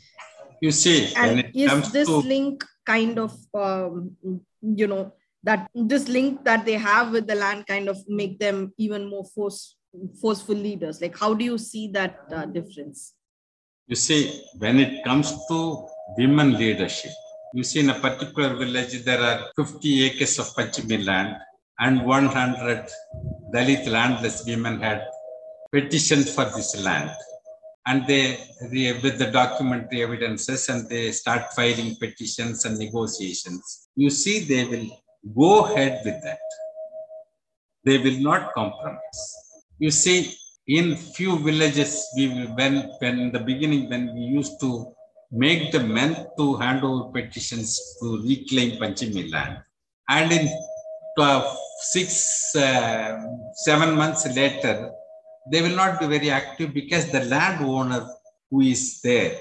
You 0.60 0.70
see, 0.70 1.12
and 1.16 1.50
is 1.54 1.92
this 1.92 2.08
to... 2.08 2.16
link 2.16 2.64
kind 2.84 3.18
of, 3.18 3.36
um, 3.54 4.16
you 4.62 4.86
know, 4.86 5.12
that 5.46 5.70
this 5.74 6.08
link 6.08 6.44
that 6.44 6.64
they 6.66 6.74
have 6.74 7.12
with 7.12 7.26
the 7.26 7.34
land 7.34 7.66
kind 7.66 7.88
of 7.88 7.96
make 8.08 8.38
them 8.38 8.72
even 8.78 9.08
more 9.08 9.24
force, 9.24 9.76
forceful 10.20 10.54
leaders 10.54 11.00
like 11.00 11.16
how 11.16 11.32
do 11.32 11.44
you 11.44 11.56
see 11.56 11.88
that 11.88 12.20
uh, 12.34 12.44
difference 12.46 13.14
you 13.86 13.96
see 13.96 14.20
when 14.58 14.78
it 14.84 15.04
comes 15.04 15.30
to 15.48 15.58
women 16.18 16.58
leadership 16.62 17.12
you 17.54 17.64
see 17.70 17.80
in 17.80 17.90
a 17.90 18.00
particular 18.06 18.54
village 18.62 18.94
there 19.04 19.22
are 19.30 19.38
50 19.56 20.04
acres 20.06 20.38
of 20.38 20.46
Panchami 20.56 21.04
land 21.04 21.36
and 21.78 22.04
100 22.04 22.88
Dalit 23.54 23.86
landless 23.96 24.44
women 24.46 24.80
had 24.80 25.02
petitioned 25.72 26.28
for 26.28 26.46
this 26.56 26.70
land 26.84 27.10
and 27.88 28.06
they, 28.06 28.24
they 28.72 28.92
with 29.04 29.18
the 29.18 29.30
documentary 29.30 30.02
evidences 30.02 30.68
and 30.68 30.88
they 30.88 31.12
start 31.12 31.52
filing 31.54 31.96
petitions 32.04 32.64
and 32.64 32.78
negotiations 32.78 33.88
you 33.94 34.10
see 34.10 34.40
they 34.40 34.64
will 34.64 34.88
Go 35.34 35.64
ahead 35.64 36.02
with 36.04 36.22
that. 36.22 36.38
They 37.84 37.98
will 37.98 38.20
not 38.20 38.52
compromise. 38.52 39.20
You 39.78 39.90
see, 39.90 40.34
in 40.66 40.96
few 40.96 41.38
villages, 41.38 42.08
we 42.16 42.28
when 42.58 42.74
when 42.98 43.18
in 43.18 43.32
the 43.32 43.40
beginning 43.40 43.88
when 43.88 44.14
we 44.14 44.20
used 44.20 44.58
to 44.60 44.94
make 45.30 45.72
the 45.72 45.80
men 45.80 46.26
to 46.38 46.56
hand 46.56 46.84
over 46.84 47.10
petitions 47.10 47.96
to 48.00 48.22
reclaim 48.22 48.78
Panchami 48.80 49.30
land, 49.30 49.58
and 50.08 50.32
in 50.32 50.48
12, 51.16 51.56
six 51.92 52.54
uh, 52.56 53.22
seven 53.54 53.94
months 53.96 54.26
later, 54.36 54.90
they 55.50 55.62
will 55.62 55.76
not 55.76 56.00
be 56.00 56.06
very 56.06 56.30
active 56.30 56.74
because 56.74 57.10
the 57.10 57.24
landowner 57.24 58.06
who 58.50 58.60
is 58.60 59.00
there, 59.00 59.36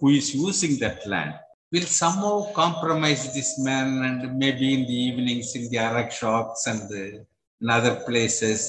who 0.00 0.08
is 0.10 0.34
using 0.34 0.78
that 0.78 1.06
land, 1.06 1.34
will 1.72 1.82
somehow 1.82 2.52
compromise 2.52 3.34
this 3.34 3.58
man 3.58 4.02
and 4.04 4.38
maybe 4.38 4.74
in 4.74 4.86
the 4.86 4.94
evenings 4.94 5.54
in 5.56 5.68
the 5.70 5.78
arak 5.78 6.10
shops 6.12 6.66
and 6.66 6.88
the, 6.88 7.26
in 7.60 7.68
other 7.68 7.96
places. 8.06 8.60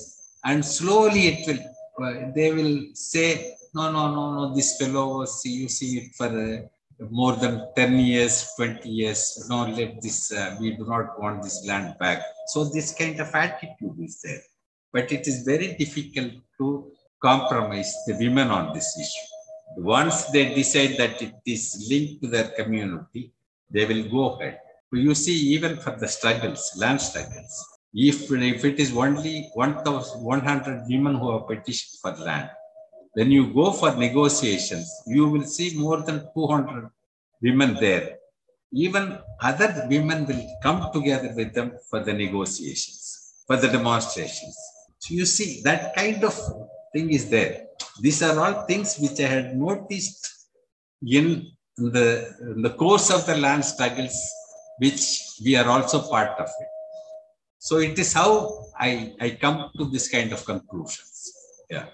And 0.43 0.63
slowly 0.63 1.27
it 1.27 1.47
will, 1.47 1.74
they 2.35 2.51
will 2.51 2.87
say, 2.93 3.55
no, 3.73 3.91
no, 3.91 4.13
no, 4.13 4.33
no, 4.33 4.55
this 4.55 4.77
fellow 4.77 5.19
was 5.19 5.41
using 5.45 5.97
it 5.97 6.15
for 6.15 6.27
uh, 6.27 7.05
more 7.09 7.35
than 7.35 7.67
10 7.75 7.99
years, 7.99 8.51
20 8.55 8.87
years. 8.89 9.45
No, 9.49 9.65
let 9.65 10.01
this, 10.01 10.31
uh, 10.31 10.55
we 10.59 10.75
do 10.75 10.85
not 10.85 11.19
want 11.19 11.43
this 11.43 11.65
land 11.67 11.95
back. 11.99 12.21
So 12.47 12.65
this 12.65 12.93
kind 12.93 13.19
of 13.19 13.33
attitude 13.33 13.97
is 13.99 14.21
there. 14.23 14.41
But 14.93 15.11
it 15.11 15.27
is 15.27 15.43
very 15.43 15.75
difficult 15.75 16.33
to 16.57 16.91
compromise 17.21 17.93
the 18.07 18.15
women 18.17 18.49
on 18.49 18.73
this 18.73 18.97
issue. 18.97 19.83
Once 19.83 20.25
they 20.25 20.53
decide 20.53 20.95
that 20.97 21.21
it 21.21 21.35
is 21.45 21.85
linked 21.89 22.21
to 22.23 22.29
their 22.29 22.49
community, 22.49 23.33
they 23.69 23.85
will 23.85 24.09
go 24.09 24.35
ahead. 24.35 24.59
You 24.93 25.13
see, 25.15 25.37
even 25.55 25.77
for 25.77 25.91
the 25.91 26.07
struggles, 26.07 26.71
land 26.77 27.01
struggles, 27.01 27.53
if, 27.95 28.29
if 28.29 28.65
it 28.65 28.79
is 28.79 28.95
only 28.95 29.49
1,100 29.53 30.83
women 30.89 31.15
who 31.15 31.31
have 31.31 31.47
petitioned 31.47 31.97
for 32.01 32.11
land, 32.23 32.49
when 33.13 33.31
you 33.31 33.53
go 33.53 33.71
for 33.71 33.95
negotiations, 33.95 34.91
you 35.07 35.29
will 35.29 35.45
see 35.45 35.77
more 35.79 36.01
than 36.01 36.27
200 36.33 36.89
women 37.41 37.77
there. 37.79 38.17
Even 38.73 39.17
other 39.41 39.87
women 39.89 40.25
will 40.25 40.45
come 40.61 40.91
together 40.91 41.31
with 41.33 41.53
them 41.53 41.71
for 41.89 42.03
the 42.03 42.11
negotiations, 42.11 43.43
for 43.47 43.55
the 43.55 43.69
demonstrations. 43.69 44.57
So 44.99 45.13
you 45.13 45.25
see, 45.25 45.61
that 45.63 45.95
kind 45.95 46.21
of 46.25 46.37
thing 46.91 47.09
is 47.11 47.29
there. 47.29 47.67
These 48.01 48.21
are 48.23 48.37
all 48.37 48.65
things 48.65 48.97
which 48.97 49.21
I 49.21 49.27
had 49.27 49.55
noticed 49.55 50.49
in 51.01 51.47
the, 51.77 52.35
in 52.41 52.61
the 52.61 52.71
course 52.71 53.09
of 53.09 53.25
the 53.25 53.37
land 53.37 53.63
struggles 53.63 54.17
which 54.79 55.39
we 55.45 55.55
are 55.55 55.69
also 55.69 56.01
part 56.09 56.37
of 56.37 56.47
it. 56.47 56.67
So 57.65 57.79
it 57.79 57.97
is 57.97 58.13
how 58.13 58.67
I, 58.77 59.15
I 59.19 59.31
come 59.41 59.71
to 59.79 59.85
this 59.89 60.07
kind 60.07 60.31
of 60.31 60.45
conclusions. 60.45 61.33
Yeah. 61.67 61.87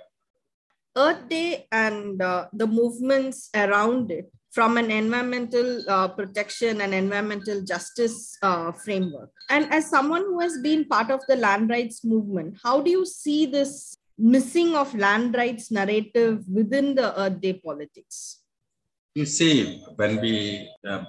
Earth 0.98 1.30
Day 1.30 1.66
and 1.72 2.22
uh, 2.22 2.48
the 2.52 2.68
movements 2.68 3.50
around 3.56 4.12
it 4.12 4.30
from 4.52 4.76
an 4.76 4.92
environmental 4.92 5.82
uh, 5.88 6.10
protection 6.10 6.82
and 6.82 6.94
environmental 6.94 7.62
justice 7.62 8.38
uh, 8.42 8.74
framework. 8.74 9.32
And 9.50 9.72
as 9.72 9.90
someone 9.90 10.24
who 10.24 10.42
has 10.42 10.58
been 10.58 10.90
part 10.90 11.10
of 11.10 11.22
the 11.30 11.38
land 11.38 11.70
rights 11.70 12.04
movement, 12.04 12.58
how 12.62 12.82
do 12.82 12.92
you 12.92 13.06
see 13.06 13.46
this 13.46 13.96
missing 14.18 14.76
of 14.76 14.94
land 14.94 15.36
rights 15.36 15.72
narrative 15.72 16.44
within 16.52 16.96
the 16.96 17.18
Earth 17.18 17.40
Day 17.40 17.54
politics? 17.54 18.40
You 19.16 19.26
see, 19.26 19.82
when 19.96 20.20
we, 20.20 20.70
uh, 20.86 21.06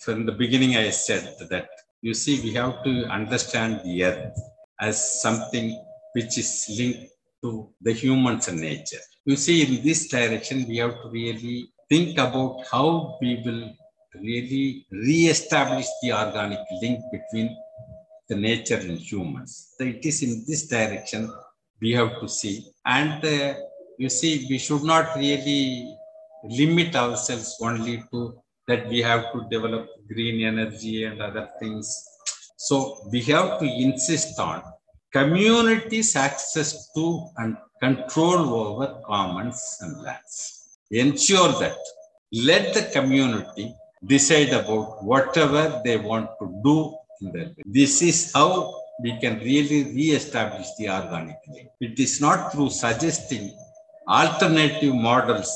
from 0.00 0.26
the 0.26 0.32
beginning, 0.32 0.76
I 0.76 0.90
said 0.90 1.36
that, 1.48 1.68
you 2.02 2.14
see, 2.14 2.40
we 2.40 2.52
have 2.54 2.82
to 2.84 3.04
understand 3.06 3.80
the 3.84 4.04
earth 4.04 4.38
as 4.80 5.20
something 5.20 5.82
which 6.14 6.38
is 6.38 6.66
linked 6.78 7.12
to 7.42 7.68
the 7.80 7.92
humans 7.92 8.48
and 8.48 8.60
nature. 8.60 9.00
You 9.24 9.36
see, 9.36 9.62
in 9.62 9.84
this 9.84 10.08
direction, 10.08 10.66
we 10.68 10.78
have 10.78 11.02
to 11.02 11.10
really 11.10 11.70
think 11.88 12.18
about 12.18 12.64
how 12.70 13.18
we 13.20 13.42
will 13.44 13.72
really 14.14 14.86
re-establish 14.90 15.86
the 16.02 16.12
organic 16.12 16.60
link 16.82 17.00
between 17.12 17.56
the 18.28 18.36
nature 18.36 18.76
and 18.76 18.98
humans. 18.98 19.74
So 19.76 19.84
it 19.84 20.04
is 20.04 20.22
in 20.22 20.44
this 20.46 20.66
direction 20.66 21.30
we 21.80 21.92
have 21.92 22.20
to 22.20 22.28
see. 22.28 22.66
And 22.84 23.24
uh, 23.24 23.54
you 23.98 24.08
see, 24.08 24.46
we 24.48 24.58
should 24.58 24.82
not 24.82 25.16
really 25.16 25.96
limit 26.44 26.96
ourselves 26.96 27.58
only 27.60 28.02
to 28.10 28.40
that 28.70 28.88
we 28.92 29.00
have 29.10 29.24
to 29.32 29.38
develop 29.54 29.88
green 30.12 30.36
energy 30.52 31.04
and 31.04 31.20
other 31.28 31.46
things. 31.60 31.86
So 32.56 32.76
we 33.12 33.20
have 33.32 33.58
to 33.60 33.66
insist 33.86 34.38
on 34.38 34.62
communities' 35.12 36.14
access 36.16 36.70
to 36.94 37.04
and 37.38 37.56
control 37.80 38.42
over 38.62 38.86
commons 39.06 39.60
and 39.80 40.02
lands 40.02 40.60
ensure 40.90 41.52
that 41.62 41.78
let 42.32 42.74
the 42.74 42.84
community 42.96 43.74
decide 44.06 44.50
about 44.50 45.02
whatever 45.04 45.80
they 45.84 45.96
want 45.96 46.28
to 46.40 46.46
do 46.64 46.76
in 47.20 47.32
their 47.32 47.46
life. 47.46 47.66
This 47.66 48.02
is 48.02 48.32
how 48.32 48.74
we 49.02 49.18
can 49.20 49.38
really 49.38 49.84
re-establish 49.84 50.66
the 50.78 50.88
organic 50.88 51.36
link. 51.48 51.68
It 51.80 51.98
is 51.98 52.20
not 52.20 52.52
through 52.52 52.70
suggesting 52.70 53.56
alternative 54.08 54.94
models 54.94 55.52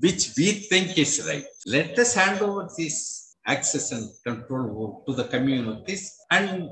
which 0.00 0.32
we 0.36 0.52
think 0.70 0.98
is 0.98 1.24
right. 1.26 1.44
Let 1.66 1.98
us 1.98 2.14
hand 2.14 2.40
over 2.40 2.68
this 2.76 3.36
access 3.46 3.92
and 3.92 4.08
control 4.24 5.04
to 5.06 5.14
the 5.14 5.24
communities 5.24 6.16
and 6.30 6.70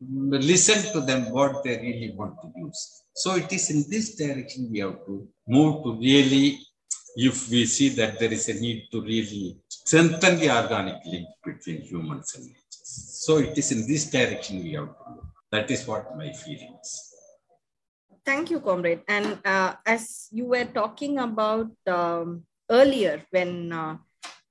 listen 0.00 0.92
to 0.92 1.00
them 1.00 1.30
what 1.30 1.64
they 1.64 1.76
really 1.76 2.12
want 2.16 2.34
to 2.42 2.52
use. 2.56 3.02
So 3.14 3.34
it 3.34 3.52
is 3.52 3.70
in 3.70 3.84
this 3.90 4.14
direction 4.14 4.68
we 4.70 4.78
have 4.80 5.04
to 5.06 5.28
move 5.46 5.82
to 5.84 5.94
really 5.98 6.60
if 7.16 7.48
we 7.50 7.66
see 7.66 7.88
that 7.90 8.18
there 8.20 8.32
is 8.32 8.48
a 8.48 8.54
need 8.54 8.88
to 8.92 9.00
really 9.02 9.58
strengthen 9.68 10.38
the 10.38 10.50
organic 10.50 11.04
link 11.04 11.26
between 11.44 11.82
humans 11.82 12.34
and 12.36 12.46
nature. 12.46 12.84
So 13.24 13.38
it 13.38 13.58
is 13.58 13.72
in 13.72 13.88
this 13.88 14.08
direction 14.10 14.62
we 14.62 14.72
have 14.74 14.86
to 14.86 14.94
go. 15.04 15.26
That 15.50 15.70
is 15.70 15.86
what 15.86 16.16
my 16.16 16.30
feeling 16.32 16.78
is. 16.80 17.08
Thank 18.24 18.50
you, 18.50 18.60
comrade. 18.60 19.02
And 19.08 19.38
uh, 19.44 19.74
as 19.86 20.28
you 20.30 20.44
were 20.44 20.66
talking 20.66 21.18
about 21.18 21.72
um, 21.86 22.44
earlier, 22.70 23.22
when 23.30 23.72
uh, 23.72 23.96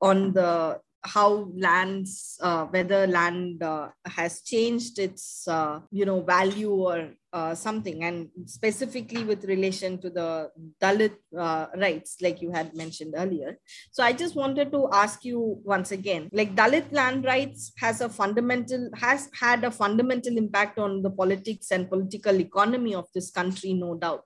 on 0.01 0.33
the 0.33 0.79
how 1.07 1.49
lands 1.55 2.37
uh, 2.41 2.65
whether 2.65 3.07
land 3.07 3.63
uh, 3.63 3.89
has 4.05 4.41
changed 4.41 4.99
its 4.99 5.47
uh, 5.47 5.79
you 5.91 6.05
know 6.05 6.21
value 6.21 6.71
or 6.71 7.11
uh, 7.33 7.55
something. 7.55 8.03
And 8.03 8.29
specifically 8.45 9.23
with 9.23 9.45
relation 9.45 9.99
to 9.99 10.09
the 10.09 10.49
dalit 10.81 11.15
uh, 11.37 11.67
rights 11.77 12.17
like 12.21 12.41
you 12.41 12.51
had 12.51 12.75
mentioned 12.75 13.13
earlier. 13.17 13.57
So 13.91 14.03
i 14.03 14.11
just 14.13 14.35
wanted 14.35 14.71
to 14.71 14.89
ask 14.91 15.23
you 15.23 15.59
once 15.63 15.91
again 15.91 16.29
like 16.31 16.55
dalit 16.55 16.91
land 16.91 17.25
rights 17.25 17.71
has 17.77 18.01
a 18.01 18.09
fundamental 18.09 18.89
has 18.95 19.29
had 19.39 19.63
a 19.63 19.71
fundamental 19.71 20.37
impact 20.37 20.77
on 20.79 21.01
the 21.01 21.09
politics 21.09 21.71
and 21.71 21.89
political 21.89 22.39
economy 22.39 22.95
of 22.95 23.05
this 23.13 23.31
country 23.31 23.73
no 23.73 23.95
doubt. 23.95 24.23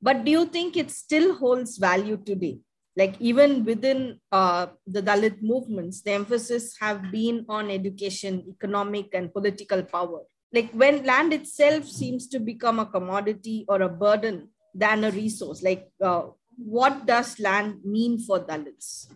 But 0.00 0.24
do 0.24 0.30
you 0.30 0.46
think 0.46 0.76
it 0.76 0.90
still 0.90 1.34
holds 1.34 1.78
value 1.78 2.16
today 2.16 2.60
like 2.96 3.14
even 3.20 3.64
within 3.64 4.18
uh, 4.32 4.66
the 4.86 5.02
dalit 5.02 5.42
movements 5.42 6.00
the 6.00 6.12
emphasis 6.12 6.76
have 6.80 7.10
been 7.12 7.44
on 7.48 7.70
education 7.70 8.44
economic 8.48 9.14
and 9.14 9.32
political 9.32 9.82
power. 9.82 10.20
Like 10.52 10.70
when 10.72 11.04
land 11.04 11.32
itself 11.32 11.86
seems 11.86 12.26
to 12.28 12.38
become 12.38 12.78
a 12.78 12.86
commodity 12.86 13.64
or 13.68 13.82
a 13.82 13.88
burden 13.88 14.48
than 14.74 15.04
a 15.04 15.10
resource 15.10 15.62
like 15.62 15.88
uh, 16.02 16.22
what 16.56 17.06
does 17.06 17.38
land 17.38 17.84
mean 17.84 18.18
for 18.18 18.40
dalits? 18.40 19.08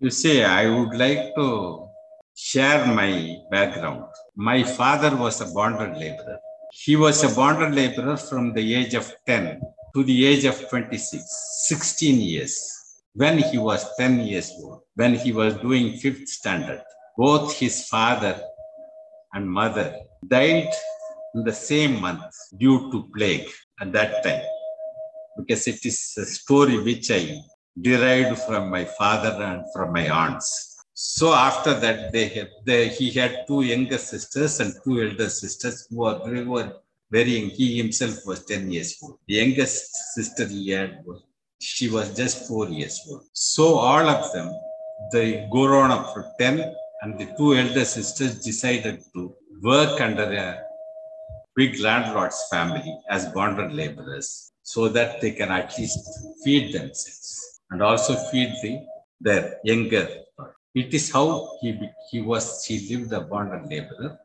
You 0.00 0.10
see 0.10 0.42
i 0.42 0.68
would 0.68 0.94
like 0.94 1.34
to 1.34 1.88
share 2.34 2.86
my 2.86 3.36
background. 3.50 4.04
My 4.36 4.62
father 4.62 5.16
was 5.16 5.40
a 5.40 5.46
bonded 5.52 5.96
laborer. 5.98 6.38
He 6.72 6.94
was 6.94 7.24
a 7.24 7.34
bonded 7.34 7.74
laborer 7.74 8.16
from 8.16 8.54
the 8.54 8.74
age 8.74 8.94
of 8.94 9.12
10 9.26 9.60
to 9.94 10.04
the 10.04 10.24
age 10.24 10.44
of 10.44 10.56
26 10.68 11.24
16 11.66 12.20
years 12.20 12.77
when 13.14 13.38
he 13.38 13.58
was 13.58 13.84
10 13.96 14.20
years 14.20 14.52
old, 14.62 14.82
when 14.94 15.14
he 15.14 15.32
was 15.32 15.54
doing 15.56 15.96
fifth 15.96 16.28
standard, 16.28 16.82
both 17.16 17.56
his 17.58 17.86
father 17.88 18.40
and 19.32 19.50
mother 19.50 19.94
died 20.26 20.70
in 21.34 21.44
the 21.44 21.52
same 21.52 22.00
month 22.00 22.24
due 22.58 22.90
to 22.90 23.08
plague 23.14 23.48
at 23.80 23.92
that 23.92 24.22
time. 24.22 24.42
Because 25.36 25.66
it 25.68 25.84
is 25.84 26.14
a 26.16 26.24
story 26.24 26.82
which 26.82 27.10
I 27.10 27.40
derived 27.80 28.38
from 28.40 28.70
my 28.70 28.84
father 28.84 29.42
and 29.42 29.64
from 29.72 29.92
my 29.92 30.08
aunts. 30.08 30.76
So 30.94 31.32
after 31.32 31.74
that, 31.74 32.12
they 32.12 32.28
had, 32.28 32.48
they, 32.64 32.88
he 32.88 33.10
had 33.12 33.46
two 33.46 33.62
younger 33.62 33.98
sisters 33.98 34.58
and 34.58 34.74
two 34.84 35.00
elder 35.00 35.28
sisters 35.28 35.86
who 35.88 35.98
were, 35.98 36.44
were 36.44 36.72
very 37.10 37.38
young. 37.38 37.50
He 37.50 37.76
himself 37.76 38.26
was 38.26 38.44
10 38.44 38.70
years 38.70 38.98
old. 39.02 39.18
The 39.28 39.34
youngest 39.34 40.14
sister 40.14 40.46
he 40.46 40.70
had 40.70 41.04
was 41.06 41.22
she 41.60 41.88
was 41.88 42.14
just 42.14 42.46
four 42.46 42.68
years 42.68 43.00
old. 43.10 43.24
So 43.32 43.74
all 43.78 44.08
of 44.08 44.32
them, 44.32 44.52
they 45.12 45.48
grown 45.50 45.90
up 45.90 46.12
for 46.12 46.24
10 46.38 46.74
and 47.02 47.18
the 47.18 47.26
two 47.36 47.54
elder 47.54 47.84
sisters 47.84 48.40
decided 48.40 49.02
to 49.14 49.34
work 49.62 50.00
under 50.00 50.24
a 50.24 50.60
big 51.56 51.80
landlord's 51.80 52.40
family 52.50 52.96
as 53.10 53.26
bonded 53.26 53.72
laborers 53.72 54.52
so 54.62 54.88
that 54.88 55.20
they 55.20 55.32
can 55.32 55.50
at 55.50 55.76
least 55.78 55.98
feed 56.44 56.72
themselves 56.72 57.60
and 57.70 57.82
also 57.82 58.14
feed 58.30 58.52
the, 58.62 58.86
their 59.20 59.58
younger. 59.64 60.08
It 60.74 60.94
is 60.94 61.10
how 61.10 61.56
he, 61.60 61.78
he 62.10 62.20
was, 62.20 62.64
he 62.64 62.76
lived 62.90 63.12
a 63.12 63.20
bonded 63.20 63.68
laborer 63.70 64.18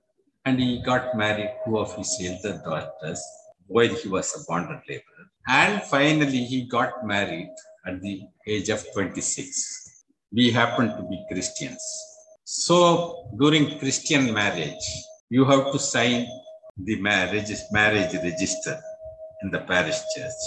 and 0.45 0.59
he 0.59 0.81
got 0.83 1.15
married 1.15 1.51
two 1.65 1.79
of 1.79 1.95
his 1.95 2.11
elder 2.23 2.61
daughters 2.63 3.23
while 3.67 3.87
he 3.87 4.07
was 4.09 4.35
a 4.35 4.45
bonded 4.47 4.81
laborer. 4.87 5.27
And 5.47 5.81
finally, 5.83 6.45
he 6.45 6.63
got 6.65 7.05
married 7.05 7.53
at 7.85 8.01
the 8.01 8.21
age 8.47 8.69
of 8.69 8.85
26. 8.93 10.05
We 10.31 10.51
happen 10.51 10.87
to 10.87 11.03
be 11.09 11.23
Christians. 11.29 11.81
So 12.45 13.29
during 13.37 13.77
Christian 13.79 14.33
marriage, 14.33 14.85
you 15.29 15.45
have 15.45 15.71
to 15.71 15.79
sign 15.79 16.27
the 16.77 16.99
marriage, 17.01 17.51
marriage 17.71 18.13
register 18.13 18.79
in 19.41 19.51
the 19.51 19.59
parish 19.59 19.99
church. 20.15 20.43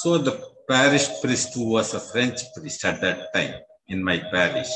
So 0.00 0.18
the 0.18 0.42
parish 0.68 1.08
priest, 1.20 1.54
who 1.54 1.70
was 1.70 1.94
a 1.94 2.00
French 2.00 2.40
priest 2.54 2.84
at 2.84 3.00
that 3.02 3.32
time 3.34 3.54
in 3.88 4.02
my 4.02 4.18
parish, 4.32 4.70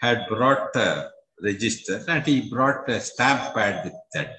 had 0.00 0.26
brought 0.28 0.76
a 0.76 1.10
register 1.42 2.04
and 2.08 2.24
he 2.24 2.48
brought 2.48 2.88
a 2.88 3.00
stamp 3.00 3.54
pad 3.54 3.84
with 3.84 3.94
that 4.12 4.38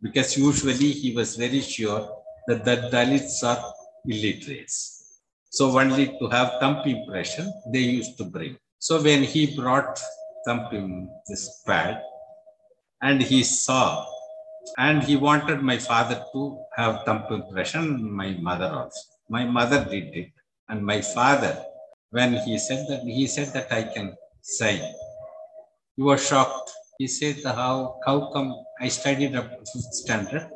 because 0.00 0.36
usually 0.36 0.92
he 0.92 1.14
was 1.14 1.36
very 1.36 1.60
sure 1.60 2.19
that 2.48 2.64
the 2.64 2.88
Dalits 2.92 3.42
are 3.44 3.62
illiterates. 4.06 5.20
So 5.50 5.78
only 5.78 6.06
to 6.18 6.28
have 6.28 6.60
thumb 6.60 6.82
impression, 6.86 7.52
they 7.72 7.80
used 7.80 8.16
to 8.18 8.24
bring. 8.24 8.56
So 8.78 9.02
when 9.02 9.24
he 9.24 9.56
brought 9.56 10.00
thumb 10.46 11.08
this 11.28 11.62
pad, 11.66 12.02
and 13.02 13.20
he 13.22 13.42
saw, 13.42 14.06
and 14.78 15.02
he 15.02 15.16
wanted 15.16 15.62
my 15.62 15.78
father 15.78 16.24
to 16.32 16.62
have 16.76 17.04
thumb 17.04 17.24
impression, 17.30 18.12
my 18.12 18.36
mother 18.40 18.66
also. 18.66 19.00
My 19.28 19.44
mother 19.44 19.84
did 19.84 20.14
it, 20.14 20.32
and 20.68 20.84
my 20.84 21.00
father, 21.00 21.62
when 22.10 22.34
he 22.34 22.58
said 22.58 22.86
that, 22.88 23.02
he 23.02 23.26
said 23.26 23.52
that 23.54 23.72
I 23.72 23.82
can 23.82 24.14
sign. 24.42 24.82
He 25.96 26.02
was 26.02 26.26
shocked. 26.26 26.70
He 26.98 27.06
said, 27.06 27.42
how, 27.44 27.98
how 28.04 28.30
come 28.32 28.54
I 28.80 28.88
studied 28.88 29.34
up 29.34 29.50
to 29.50 29.58
fifth 29.58 29.94
standard 29.94 30.50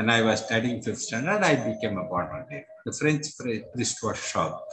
when 0.00 0.08
I 0.08 0.22
was 0.22 0.42
studying 0.46 0.80
fifth 0.80 1.02
standard, 1.02 1.42
I 1.42 1.54
became 1.56 1.98
a 1.98 2.04
bonded 2.04 2.64
The 2.86 2.92
French 3.00 3.26
priest 3.38 3.98
was 4.02 4.16
shocked. 4.30 4.72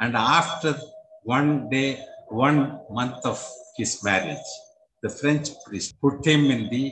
And 0.00 0.16
after 0.16 0.76
one 1.22 1.70
day, 1.70 2.04
one 2.28 2.80
month 2.90 3.24
of 3.24 3.38
his 3.76 4.02
marriage, 4.02 4.48
the 5.00 5.10
French 5.10 5.50
priest 5.64 5.94
put 6.00 6.26
him 6.26 6.50
in 6.50 6.68
the 6.70 6.86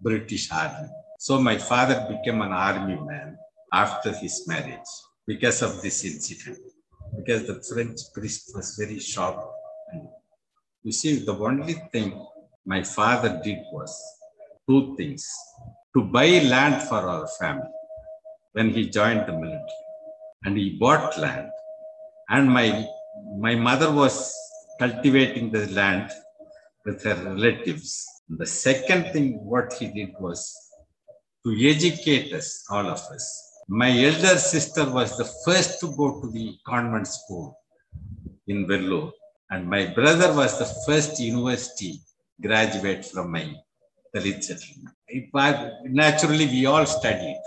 British 0.00 0.44
army. 0.52 0.88
So 1.18 1.40
my 1.40 1.58
father 1.58 1.98
became 2.12 2.40
an 2.40 2.52
army 2.52 2.98
man 3.10 3.36
after 3.72 4.12
his 4.12 4.46
marriage 4.46 4.92
because 5.26 5.60
of 5.62 5.82
this 5.82 6.04
incident. 6.04 6.60
Because 7.16 7.48
the 7.48 7.58
French 7.68 7.98
priest 8.14 8.52
was 8.54 8.76
very 8.78 9.00
shocked. 9.00 9.44
And 9.90 10.02
you 10.84 10.92
see, 10.92 11.24
the 11.24 11.36
only 11.36 11.74
thing 11.90 12.08
my 12.64 12.84
father 12.84 13.40
did 13.42 13.58
was 13.72 13.92
two 14.68 14.94
things 14.96 15.26
to 15.94 16.02
buy 16.02 16.26
land 16.54 16.82
for 16.88 16.96
our 16.96 17.26
family 17.38 17.70
when 18.52 18.70
he 18.70 18.90
joined 18.90 19.26
the 19.26 19.32
military. 19.32 19.82
And 20.44 20.56
he 20.58 20.76
bought 20.78 21.18
land. 21.18 21.50
And 22.28 22.50
my, 22.50 22.86
my 23.38 23.54
mother 23.54 23.90
was 23.92 24.34
cultivating 24.78 25.50
the 25.50 25.66
land 25.68 26.10
with 26.84 27.02
her 27.04 27.14
relatives. 27.14 28.06
And 28.28 28.38
The 28.38 28.46
second 28.46 29.12
thing 29.12 29.44
what 29.44 29.72
he 29.74 29.86
did 29.88 30.10
was 30.18 30.40
to 31.44 31.50
educate 31.68 32.32
us, 32.32 32.64
all 32.70 32.86
of 32.86 33.00
us. 33.16 33.24
My 33.68 33.90
elder 33.90 34.36
sister 34.38 34.90
was 34.90 35.16
the 35.16 35.30
first 35.44 35.80
to 35.80 35.94
go 35.96 36.20
to 36.20 36.30
the 36.30 36.56
convent 36.66 37.06
school 37.06 37.58
in 38.46 38.66
Vellore. 38.66 39.12
And 39.50 39.68
my 39.68 39.86
brother 39.86 40.34
was 40.34 40.58
the 40.58 40.70
first 40.86 41.20
university 41.20 42.00
graduate 42.42 43.04
from 43.04 43.30
my 43.30 43.54
Dalit 44.14 44.44
settlement. 44.44 44.94
Naturally, 45.84 46.46
we 46.46 46.66
all 46.66 46.86
studied. 46.86 47.40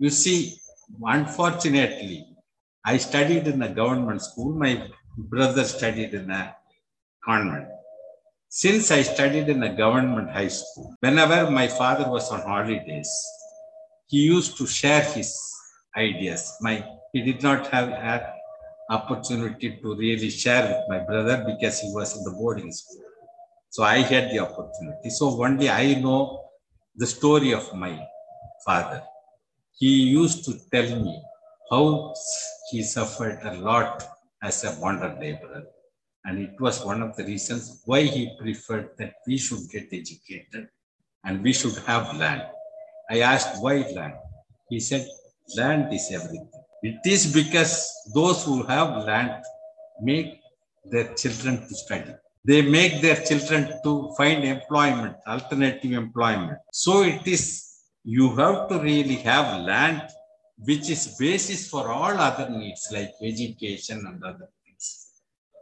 You 0.00 0.10
see, 0.10 0.56
unfortunately, 1.02 2.26
I 2.84 2.96
studied 2.96 3.46
in 3.46 3.62
a 3.62 3.68
government 3.68 4.20
school. 4.22 4.52
My 4.54 4.88
brother 5.16 5.64
studied 5.64 6.14
in 6.14 6.30
a 6.30 6.56
convent. 7.24 7.68
Since 8.48 8.90
I 8.90 9.02
studied 9.02 9.48
in 9.48 9.62
a 9.62 9.74
government 9.74 10.30
high 10.30 10.48
school, 10.48 10.94
whenever 11.00 11.50
my 11.50 11.68
father 11.68 12.10
was 12.10 12.30
on 12.30 12.40
holidays, 12.40 13.10
he 14.08 14.18
used 14.18 14.58
to 14.58 14.66
share 14.66 15.02
his 15.02 15.30
ideas. 15.96 16.56
My 16.60 16.84
he 17.12 17.22
did 17.22 17.42
not 17.42 17.66
have 17.68 17.88
an 17.90 18.20
opportunity 18.90 19.78
to 19.80 19.94
really 19.94 20.30
share 20.30 20.64
with 20.68 20.88
my 20.88 20.98
brother 21.04 21.44
because 21.46 21.78
he 21.80 21.90
was 21.92 22.16
in 22.16 22.24
the 22.24 22.32
boarding 22.32 22.72
school. 22.72 23.04
So 23.72 23.84
I 23.84 24.00
had 24.00 24.30
the 24.30 24.40
opportunity. 24.40 25.08
So 25.08 25.34
one 25.34 25.56
day 25.56 25.70
I 25.70 25.94
know 25.94 26.44
the 26.94 27.06
story 27.06 27.52
of 27.52 27.74
my 27.74 27.98
father. 28.66 29.02
He 29.78 30.10
used 30.20 30.44
to 30.44 30.52
tell 30.70 31.00
me 31.00 31.22
how 31.70 32.12
he 32.70 32.82
suffered 32.82 33.38
a 33.42 33.54
lot 33.54 34.04
as 34.42 34.62
a 34.64 34.78
bonded 34.78 35.18
laborer. 35.18 35.64
And 36.26 36.38
it 36.38 36.60
was 36.60 36.84
one 36.84 37.00
of 37.00 37.16
the 37.16 37.24
reasons 37.24 37.80
why 37.86 38.02
he 38.02 38.36
preferred 38.38 38.90
that 38.98 39.14
we 39.26 39.38
should 39.38 39.66
get 39.70 39.88
educated 39.90 40.68
and 41.24 41.42
we 41.42 41.54
should 41.54 41.78
have 41.86 42.14
land. 42.14 42.42
I 43.10 43.20
asked 43.20 43.62
why 43.62 43.76
land. 43.96 44.16
He 44.68 44.80
said, 44.80 45.06
land 45.56 45.90
is 45.94 46.10
everything. 46.12 46.50
It 46.82 47.00
is 47.06 47.32
because 47.32 47.90
those 48.14 48.44
who 48.44 48.64
have 48.64 49.06
land 49.06 49.42
make 50.02 50.40
their 50.84 51.14
children 51.14 51.66
to 51.66 51.74
study 51.74 52.12
they 52.44 52.62
make 52.62 53.00
their 53.00 53.16
children 53.16 53.72
to 53.84 54.12
find 54.16 54.44
employment, 54.44 55.16
alternative 55.26 55.92
employment. 55.92 56.58
So 56.72 57.02
it 57.02 57.26
is, 57.26 57.68
you 58.04 58.34
have 58.36 58.68
to 58.68 58.80
really 58.80 59.16
have 59.16 59.60
land 59.60 60.02
which 60.64 60.90
is 60.90 61.16
basis 61.18 61.68
for 61.68 61.88
all 61.88 62.16
other 62.28 62.48
needs 62.50 62.88
like 62.92 63.12
education 63.22 64.04
and 64.06 64.22
other 64.22 64.48
things. 64.64 65.08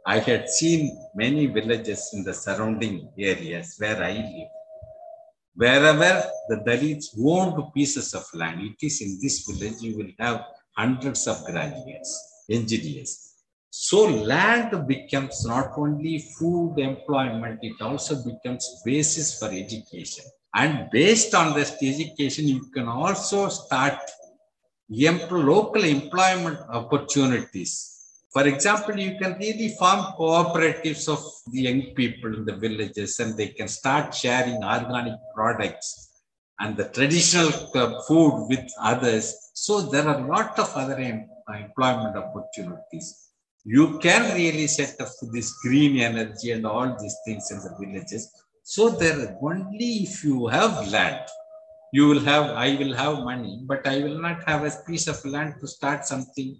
I 0.05 0.19
had 0.19 0.49
seen 0.49 0.97
many 1.15 1.47
villages 1.47 2.09
in 2.13 2.23
the 2.23 2.33
surrounding 2.33 3.09
areas 3.17 3.75
where 3.77 4.01
I 4.03 4.13
live. 4.13 4.51
Wherever 5.55 6.23
the 6.49 6.57
Dalits 6.57 7.07
owned 7.19 7.73
pieces 7.73 8.13
of 8.13 8.25
land, 8.33 8.61
it 8.61 8.85
is 8.85 9.01
in 9.01 9.19
this 9.21 9.45
village 9.47 9.81
you 9.81 9.97
will 9.97 10.11
have 10.19 10.45
hundreds 10.77 11.27
of 11.27 11.43
graduates, 11.45 12.45
engineers, 12.49 13.30
so 13.73 14.05
land 14.05 14.85
becomes 14.85 15.45
not 15.45 15.77
only 15.77 16.19
food 16.37 16.75
employment, 16.77 17.59
it 17.61 17.81
also 17.81 18.21
becomes 18.21 18.81
basis 18.83 19.39
for 19.39 19.47
education. 19.47 20.25
And 20.53 20.89
based 20.91 21.33
on 21.33 21.55
this 21.55 21.77
education, 21.81 22.49
you 22.49 22.69
can 22.73 22.89
also 22.89 23.47
start 23.47 23.97
local 24.89 25.85
employment 25.85 26.59
opportunities. 26.67 28.27
For 28.33 28.45
example, 28.45 28.99
you 28.99 29.17
can 29.17 29.37
really 29.39 29.69
form 29.79 30.01
cooperatives 30.19 31.07
of 31.07 31.23
the 31.49 31.61
young 31.61 31.81
people 31.95 32.35
in 32.35 32.43
the 32.43 32.57
villages 32.57 33.19
and 33.21 33.37
they 33.37 33.47
can 33.47 33.69
start 33.69 34.13
sharing 34.13 34.61
organic 34.61 35.17
products 35.33 36.09
and 36.59 36.75
the 36.75 36.89
traditional 36.89 37.53
uh, 37.73 38.01
food 38.01 38.47
with 38.49 38.69
others. 38.81 39.33
So 39.53 39.81
there 39.81 40.05
are 40.09 40.19
a 40.19 40.27
lot 40.27 40.59
of 40.59 40.73
other 40.75 40.99
employment 40.99 42.17
opportunities 42.17 43.20
you 43.63 43.99
can 43.99 44.33
really 44.35 44.67
set 44.67 44.99
up 44.99 45.09
this 45.31 45.53
green 45.61 45.99
energy 45.99 46.51
and 46.51 46.65
all 46.65 46.97
these 46.99 47.15
things 47.25 47.51
in 47.51 47.59
the 47.59 47.75
villages. 47.79 48.31
So 48.63 48.89
there 48.89 49.37
only 49.41 50.03
if 50.05 50.23
you 50.23 50.47
have 50.47 50.87
land, 50.89 51.25
you 51.93 52.07
will 52.07 52.21
have, 52.21 52.51
I 52.51 52.75
will 52.75 52.93
have 52.93 53.19
money, 53.19 53.61
but 53.65 53.85
I 53.85 53.99
will 53.99 54.19
not 54.19 54.47
have 54.47 54.63
a 54.63 54.71
piece 54.87 55.07
of 55.07 55.23
land 55.25 55.55
to 55.59 55.67
start 55.67 56.05
something. 56.05 56.59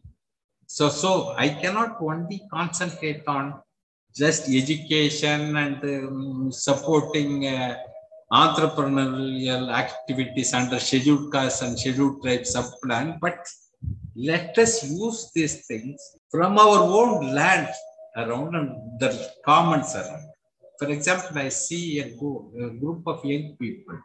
So, 0.67 0.89
so 0.89 1.33
I 1.37 1.49
cannot 1.49 1.97
only 2.01 2.41
concentrate 2.51 3.23
on 3.27 3.61
just 4.15 4.49
education 4.49 5.55
and 5.55 5.83
um, 5.83 6.51
supporting 6.51 7.47
uh, 7.47 7.77
entrepreneurial 8.31 9.73
activities 9.73 10.53
under 10.53 10.79
scheduled 10.79 11.31
castes 11.31 11.61
and 11.61 11.77
scheduled 11.79 12.21
tribes 12.21 12.55
subplan, 12.55 13.19
but 13.19 13.37
let 14.15 14.57
us 14.57 14.83
use 14.83 15.31
these 15.33 15.65
things 15.65 16.17
from 16.31 16.57
our 16.57 16.79
own 16.99 17.35
land 17.35 17.67
around 18.15 18.55
and 18.55 18.99
the 18.99 19.09
commons 19.45 19.93
around. 19.95 20.27
For 20.79 20.89
example, 20.89 21.37
I 21.37 21.49
see 21.49 21.99
a, 21.99 22.09
group 22.15 23.03
of 23.05 23.23
young 23.23 23.55
people 23.59 23.97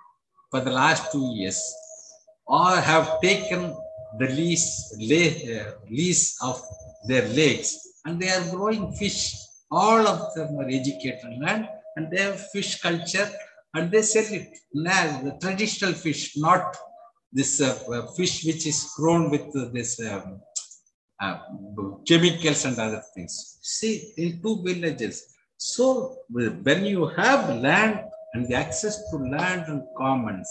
for 0.51 0.61
the 0.61 0.71
last 0.71 1.13
two 1.13 1.33
years 1.35 1.61
all 2.47 2.77
have 2.77 3.21
taken 3.21 3.75
the 4.19 4.29
lease, 4.29 4.93
uh, 4.95 5.73
lease 5.91 6.37
of 6.43 6.61
their 7.09 7.27
lakes 7.29 7.71
and 8.05 8.21
they 8.21 8.31
are 8.31 8.51
growing 8.51 8.93
fish. 8.93 9.37
All 9.71 10.07
of 10.07 10.35
them 10.35 10.57
are 10.59 10.69
educated 10.69 11.39
land 11.41 11.69
and 11.97 12.11
they 12.11 12.23
have 12.23 12.51
fish 12.51 12.81
culture 12.81 13.29
and 13.75 13.91
they 13.91 14.03
sell 14.03 14.33
it. 14.33 14.49
Now, 14.73 15.23
the 15.23 15.39
traditional 15.41 15.93
fish, 15.93 16.37
not 16.37 16.77
this 17.33 17.61
uh, 17.61 17.79
uh, 17.93 18.07
fish 18.13 18.45
which 18.45 18.67
is 18.67 18.93
grown 18.97 19.31
with 19.31 19.53
this 19.73 20.01
um, 20.01 20.41
uh, 21.21 21.39
chemicals 22.07 22.65
and 22.65 22.79
other 22.79 23.03
things. 23.15 23.59
See, 23.63 24.13
in 24.17 24.43
two 24.43 24.63
villages. 24.63 25.35
So 25.57 26.19
when 26.29 26.85
you 26.85 27.07
have 27.09 27.57
land 27.57 28.01
and 28.35 28.47
the 28.47 28.55
access 28.55 29.11
to 29.11 29.17
land 29.17 29.65
and 29.69 29.83
commons, 29.97 30.49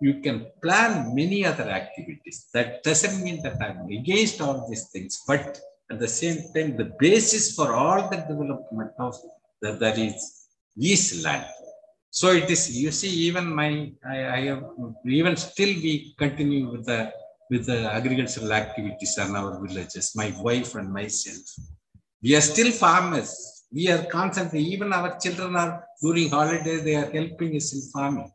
you 0.00 0.20
can 0.20 0.46
plan 0.62 1.14
many 1.14 1.46
other 1.46 1.68
activities. 1.70 2.48
That 2.52 2.82
doesn't 2.82 3.22
mean 3.22 3.42
that 3.44 3.56
I'm 3.62 3.86
against 3.88 4.40
all 4.40 4.66
these 4.68 4.88
things, 4.90 5.22
but 5.26 5.60
at 5.90 5.98
the 6.00 6.08
same 6.08 6.38
time, 6.54 6.76
the 6.76 6.92
basis 6.98 7.54
for 7.54 7.74
all 7.74 8.10
the 8.10 8.16
development 8.16 8.92
of 8.98 9.14
that, 9.60 9.78
that 9.78 9.98
is, 9.98 10.48
is 10.76 11.22
land. 11.24 11.46
So 12.10 12.32
it 12.32 12.50
is, 12.50 12.76
you 12.76 12.90
see, 12.90 13.10
even 13.28 13.54
my, 13.54 13.92
I, 14.04 14.26
I 14.36 14.40
have, 14.46 14.64
even 15.06 15.36
still 15.36 15.68
we 15.68 16.14
continue 16.18 16.70
with 16.70 16.84
the, 16.86 17.12
with 17.52 17.66
the 17.66 17.80
agricultural 17.98 18.52
activities 18.62 19.18
in 19.22 19.36
our 19.40 19.52
villages, 19.64 20.06
my 20.20 20.28
wife 20.46 20.74
and 20.80 20.90
myself. 20.98 21.46
We 22.22 22.30
are 22.38 22.46
still 22.52 22.70
farmers. 22.84 23.30
We 23.78 23.84
are 23.94 24.04
constantly, 24.04 24.62
even 24.74 24.90
our 24.98 25.10
children 25.22 25.56
are 25.56 25.84
during 26.02 26.30
holidays, 26.30 26.82
they 26.82 26.96
are 27.02 27.10
helping 27.18 27.52
us 27.60 27.68
in 27.74 27.82
farming 27.94 28.30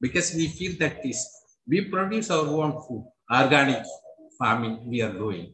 because 0.00 0.28
we 0.38 0.46
feel 0.58 0.72
that 0.78 1.04
is, 1.04 1.20
we 1.66 1.78
produce 1.94 2.30
our 2.30 2.46
own 2.46 2.72
food, 2.84 3.04
organic 3.40 3.84
farming 4.38 4.76
we 4.88 5.00
are 5.02 5.12
doing 5.24 5.52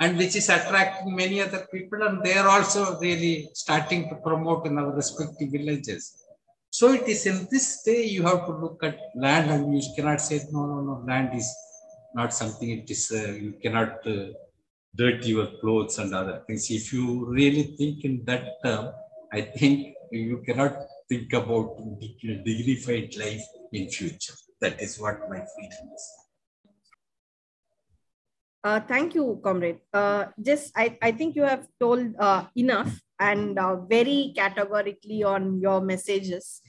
and 0.00 0.16
which 0.16 0.34
is 0.40 0.48
attracting 0.48 1.14
many 1.22 1.40
other 1.40 1.66
people 1.72 2.02
and 2.06 2.22
they 2.24 2.34
are 2.40 2.48
also 2.48 2.98
really 3.00 3.48
starting 3.54 4.08
to 4.10 4.16
promote 4.16 4.66
in 4.66 4.78
our 4.78 4.92
respective 4.94 5.50
villages. 5.50 6.24
So 6.70 6.92
it 6.92 7.08
is 7.08 7.26
in 7.26 7.48
this 7.50 7.82
way 7.86 8.04
you 8.06 8.22
have 8.22 8.44
to 8.46 8.52
look 8.52 8.78
at 8.84 8.98
land 9.16 9.50
and 9.50 9.74
you 9.74 9.82
cannot 9.96 10.20
say, 10.20 10.40
no, 10.52 10.66
no, 10.66 10.80
no, 10.88 11.04
land 11.06 11.30
is 11.34 11.48
not 12.14 12.32
something, 12.32 12.70
it 12.70 12.90
is, 12.90 13.10
uh, 13.12 13.32
you 13.32 13.54
cannot 13.62 14.06
uh, 14.06 14.28
dirty 14.94 15.30
your 15.30 15.48
clothes 15.60 15.98
and 15.98 16.14
other 16.14 16.42
things. 16.46 16.70
If 16.70 16.92
you 16.92 17.26
really 17.26 17.74
think 17.76 18.04
in 18.04 18.24
that 18.24 18.62
term, 18.64 18.92
I 19.32 19.42
think 19.42 19.94
you 20.10 20.42
cannot 20.46 20.76
think 21.08 21.32
about 21.32 21.76
dignified 22.20 23.16
life 23.16 23.44
in 23.72 23.88
future. 23.90 24.34
That 24.60 24.80
is 24.80 24.98
what 24.98 25.20
my 25.28 25.38
feeling 25.38 25.90
is. 25.94 26.04
Uh, 28.64 28.80
thank 28.80 29.14
you, 29.14 29.40
comrade. 29.44 29.80
Uh, 29.92 30.26
just, 30.42 30.72
I, 30.76 30.98
I 31.00 31.12
think 31.12 31.36
you 31.36 31.42
have 31.42 31.68
told 31.78 32.14
uh, 32.18 32.46
enough 32.56 33.00
and 33.20 33.58
uh, 33.58 33.76
very 33.76 34.32
categorically 34.34 35.22
on 35.22 35.60
your 35.60 35.80
messages. 35.80 36.60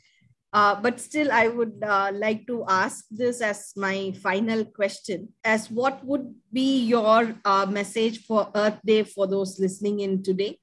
Uh, 0.52 0.82
but 0.82 1.00
still, 1.00 1.32
I 1.32 1.48
would 1.48 1.84
uh, 1.86 2.12
like 2.14 2.48
to 2.48 2.66
ask 2.68 3.06
this 3.12 3.40
as 3.42 3.72
my 3.76 4.12
final 4.24 4.66
question 4.66 5.30
as 5.44 5.70
what 5.70 6.04
would 6.04 6.34
be 6.52 6.86
your 6.86 7.36
uh, 7.46 7.68
message 7.68 8.26
for 8.26 8.50
Earth 8.56 8.80
Day 8.84 9.04
for 9.04 9.28
those 9.28 9.60
listening 9.60 10.00
in 10.00 10.24
today? 10.24 10.58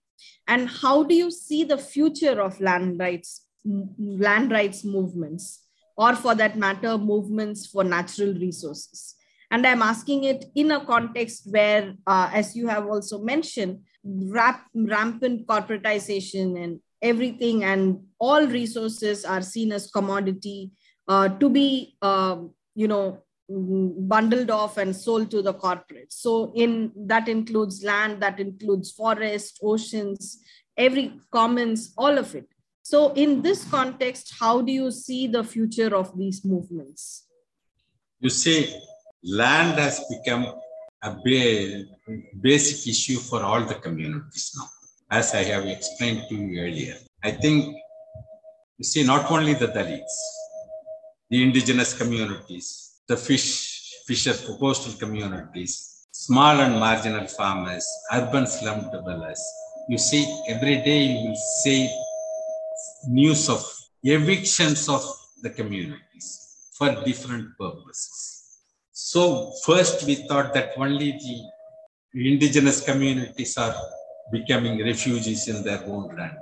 And 0.48 0.68
how 0.68 1.04
do 1.04 1.14
you 1.14 1.30
see 1.30 1.62
the 1.62 1.78
future 1.78 2.40
of 2.40 2.60
land 2.60 2.98
rights, 2.98 3.46
land 3.64 4.50
rights 4.50 4.84
movements, 4.84 5.62
or 5.96 6.16
for 6.16 6.34
that 6.34 6.58
matter, 6.58 6.98
movements 6.98 7.66
for 7.66 7.84
natural 7.84 8.34
resources? 8.34 9.14
And 9.52 9.64
I'm 9.64 9.82
asking 9.82 10.24
it 10.24 10.46
in 10.56 10.72
a 10.72 10.84
context 10.84 11.46
where, 11.48 11.94
uh, 12.06 12.30
as 12.32 12.56
you 12.56 12.66
have 12.66 12.86
also 12.86 13.22
mentioned, 13.22 13.82
rap- 14.04 14.66
rampant 14.74 15.46
corporatization 15.46 16.60
and 16.60 16.80
everything 17.10 17.64
and 17.64 18.00
all 18.18 18.46
resources 18.46 19.24
are 19.24 19.42
seen 19.42 19.72
as 19.72 19.90
commodity 19.90 20.70
uh, 21.08 21.28
to 21.40 21.48
be 21.48 21.96
uh, 22.02 22.36
you 22.74 22.88
know 22.88 23.04
bundled 24.12 24.50
off 24.50 24.76
and 24.76 24.94
sold 25.00 25.30
to 25.30 25.40
the 25.40 25.54
corporates 25.54 26.14
so 26.24 26.52
in 26.56 26.90
that 27.10 27.28
includes 27.28 27.84
land 27.84 28.20
that 28.20 28.40
includes 28.40 28.90
forest 28.90 29.60
oceans 29.62 30.40
every 30.76 31.18
commons 31.32 31.92
all 31.96 32.18
of 32.18 32.34
it. 32.34 32.48
So 32.82 33.12
in 33.14 33.42
this 33.42 33.64
context 33.64 34.34
how 34.38 34.60
do 34.62 34.72
you 34.72 34.90
see 34.90 35.26
the 35.26 35.42
future 35.42 35.94
of 35.94 36.16
these 36.16 36.44
movements? 36.44 37.26
You 38.20 38.30
see 38.30 38.74
land 39.22 39.78
has 39.78 40.00
become 40.08 40.46
a 41.02 41.16
ba- 41.24 41.84
basic 42.40 42.88
issue 42.88 43.18
for 43.18 43.42
all 43.42 43.64
the 43.64 43.74
communities 43.74 44.52
now 44.56 44.68
as 45.10 45.34
I 45.34 45.44
have 45.44 45.66
explained 45.66 46.22
to 46.28 46.34
you 46.34 46.60
earlier. 46.60 46.96
I 47.22 47.30
think, 47.30 47.76
you 48.78 48.84
see, 48.84 49.04
not 49.04 49.30
only 49.30 49.54
the 49.54 49.68
Dalits, 49.68 50.16
the 51.30 51.42
indigenous 51.42 51.96
communities, 51.96 53.00
the 53.08 53.16
fish, 53.16 54.02
fishers, 54.06 54.44
coastal 54.60 54.92
communities, 54.94 56.06
small 56.12 56.60
and 56.60 56.78
marginal 56.78 57.26
farmers, 57.26 57.86
urban 58.12 58.46
slum 58.46 58.90
dwellers. 58.90 59.42
You 59.88 59.98
see, 59.98 60.24
every 60.48 60.76
day 60.76 61.04
you 61.04 61.28
will 61.28 61.42
see 61.62 61.88
news 63.08 63.48
of 63.48 63.64
evictions 64.02 64.88
of 64.88 65.02
the 65.42 65.50
communities 65.50 66.26
for 66.76 66.94
different 67.04 67.56
purposes. 67.58 68.58
So 68.92 69.52
first 69.64 70.04
we 70.06 70.16
thought 70.26 70.52
that 70.54 70.72
only 70.76 71.12
the 71.12 72.28
indigenous 72.28 72.80
communities 72.80 73.56
are 73.56 73.74
becoming 74.32 74.84
refugees 74.84 75.48
in 75.48 75.62
their 75.62 75.82
own 75.84 76.14
land. 76.16 76.38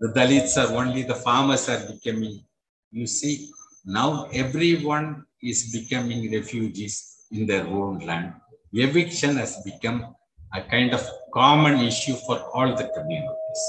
The 0.00 0.08
Dalits 0.08 0.56
are 0.56 0.74
only 0.74 1.02
the 1.02 1.14
farmers 1.14 1.68
are 1.68 1.80
becoming, 1.92 2.44
you 2.90 3.06
see, 3.06 3.50
now 3.84 4.26
everyone 4.32 5.24
is 5.42 5.72
becoming 5.72 6.32
refugees 6.32 7.26
in 7.30 7.46
their 7.46 7.66
own 7.66 7.98
land. 8.00 8.34
Eviction 8.72 9.36
has 9.36 9.62
become 9.62 10.14
a 10.52 10.62
kind 10.62 10.92
of 10.94 11.06
common 11.32 11.80
issue 11.80 12.14
for 12.26 12.38
all 12.54 12.74
the 12.74 12.90
communities. 12.96 13.62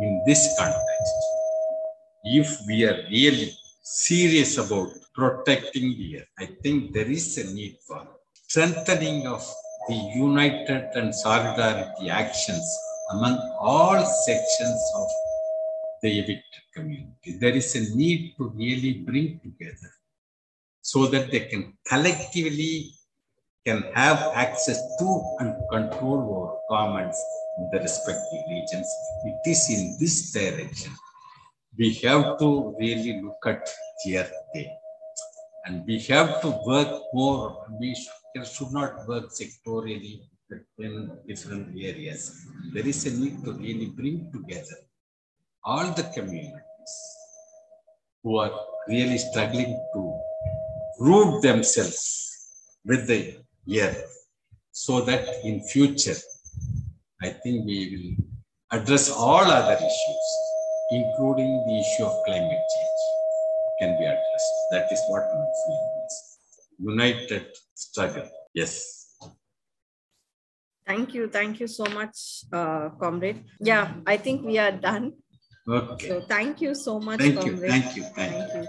In 0.00 0.22
this 0.26 0.54
context, 0.58 1.14
if 2.24 2.58
we 2.66 2.84
are 2.84 3.02
really 3.10 3.52
serious 3.82 4.58
about 4.58 4.88
protecting 5.14 5.96
the 5.98 6.18
earth, 6.18 6.28
I 6.38 6.46
think 6.62 6.92
there 6.92 7.10
is 7.10 7.38
a 7.38 7.52
need 7.52 7.76
for 7.86 8.06
strengthening 8.32 9.26
of 9.26 9.42
the 9.90 10.00
united 10.14 10.84
and 11.00 11.14
solidarity 11.14 12.08
actions 12.08 12.66
among 13.10 13.36
all 13.58 13.98
sections 14.26 14.80
of 15.00 15.08
the 16.02 16.10
evicted 16.20 16.64
community. 16.74 17.38
There 17.42 17.56
is 17.62 17.74
a 17.74 17.82
need 17.96 18.34
to 18.36 18.48
really 18.56 18.94
bring 19.08 19.40
together 19.40 19.90
so 20.80 21.06
that 21.06 21.30
they 21.30 21.40
can 21.50 21.74
collectively 21.86 22.92
can 23.66 23.82
have 23.94 24.18
access 24.34 24.80
to 24.98 25.08
and 25.40 25.54
control 25.70 26.20
over 26.34 26.52
governments 26.70 27.20
in 27.58 27.68
the 27.72 27.80
respective 27.80 28.44
regions. 28.48 28.88
It 29.24 29.50
is 29.50 29.62
in 29.70 29.96
this 30.00 30.32
direction 30.32 30.92
we 31.78 31.94
have 32.04 32.38
to 32.38 32.74
really 32.78 33.22
look 33.22 33.42
at 33.46 33.68
day. 34.04 34.79
And 35.70 35.86
we 35.86 36.00
have 36.14 36.40
to 36.42 36.50
work 36.66 36.92
more. 37.14 37.64
We 37.78 37.94
should 37.94 38.72
not 38.72 39.06
work 39.06 39.26
sectorially 39.30 40.14
in 40.78 41.12
different 41.28 41.68
areas. 41.90 42.44
There 42.74 42.88
is 42.92 43.06
a 43.06 43.12
need 43.16 43.44
to 43.44 43.52
really 43.52 43.86
bring 43.86 44.32
together 44.32 44.78
all 45.64 45.92
the 45.92 46.02
communities 46.16 46.94
who 48.24 48.38
are 48.38 48.50
really 48.88 49.18
struggling 49.18 49.78
to 49.94 50.20
root 50.98 51.40
themselves 51.42 52.02
with 52.84 53.06
the 53.06 53.36
earth 53.80 54.26
so 54.72 55.02
that 55.02 55.22
in 55.44 55.62
future, 55.62 56.20
I 57.22 57.28
think 57.28 57.64
we 57.64 57.78
will 57.92 58.26
address 58.76 59.08
all 59.08 59.44
other 59.44 59.78
issues, 59.90 60.26
including 60.90 61.52
the 61.68 61.76
issue 61.78 62.06
of 62.06 62.24
climate 62.24 62.66
change 62.74 62.89
can 63.80 63.98
be 63.98 64.04
addressed. 64.04 64.52
That 64.70 64.92
is 64.92 65.00
what 65.08 65.24
my 65.34 65.46
feeling 65.64 65.92
is. 66.06 66.16
United 66.78 67.46
struggle. 67.74 68.28
Yes. 68.54 69.16
Thank 70.86 71.14
you. 71.14 71.28
Thank 71.28 71.60
you 71.60 71.66
so 71.66 71.84
much, 71.84 72.44
uh, 72.52 72.90
comrade. 73.00 73.44
Yeah, 73.60 73.94
I 74.06 74.16
think 74.16 74.44
we 74.44 74.58
are 74.58 74.72
done. 74.72 75.12
Okay. 75.68 76.08
So 76.08 76.20
thank 76.22 76.60
you 76.60 76.74
so 76.74 76.98
much, 76.98 77.20
Thank 77.20 77.44
you. 77.44 77.52
comrade. 77.52 77.70
Thank 77.70 77.96
you. 77.96 78.02
Thank 78.02 78.32
you. 78.32 78.48
Thank 78.48 78.68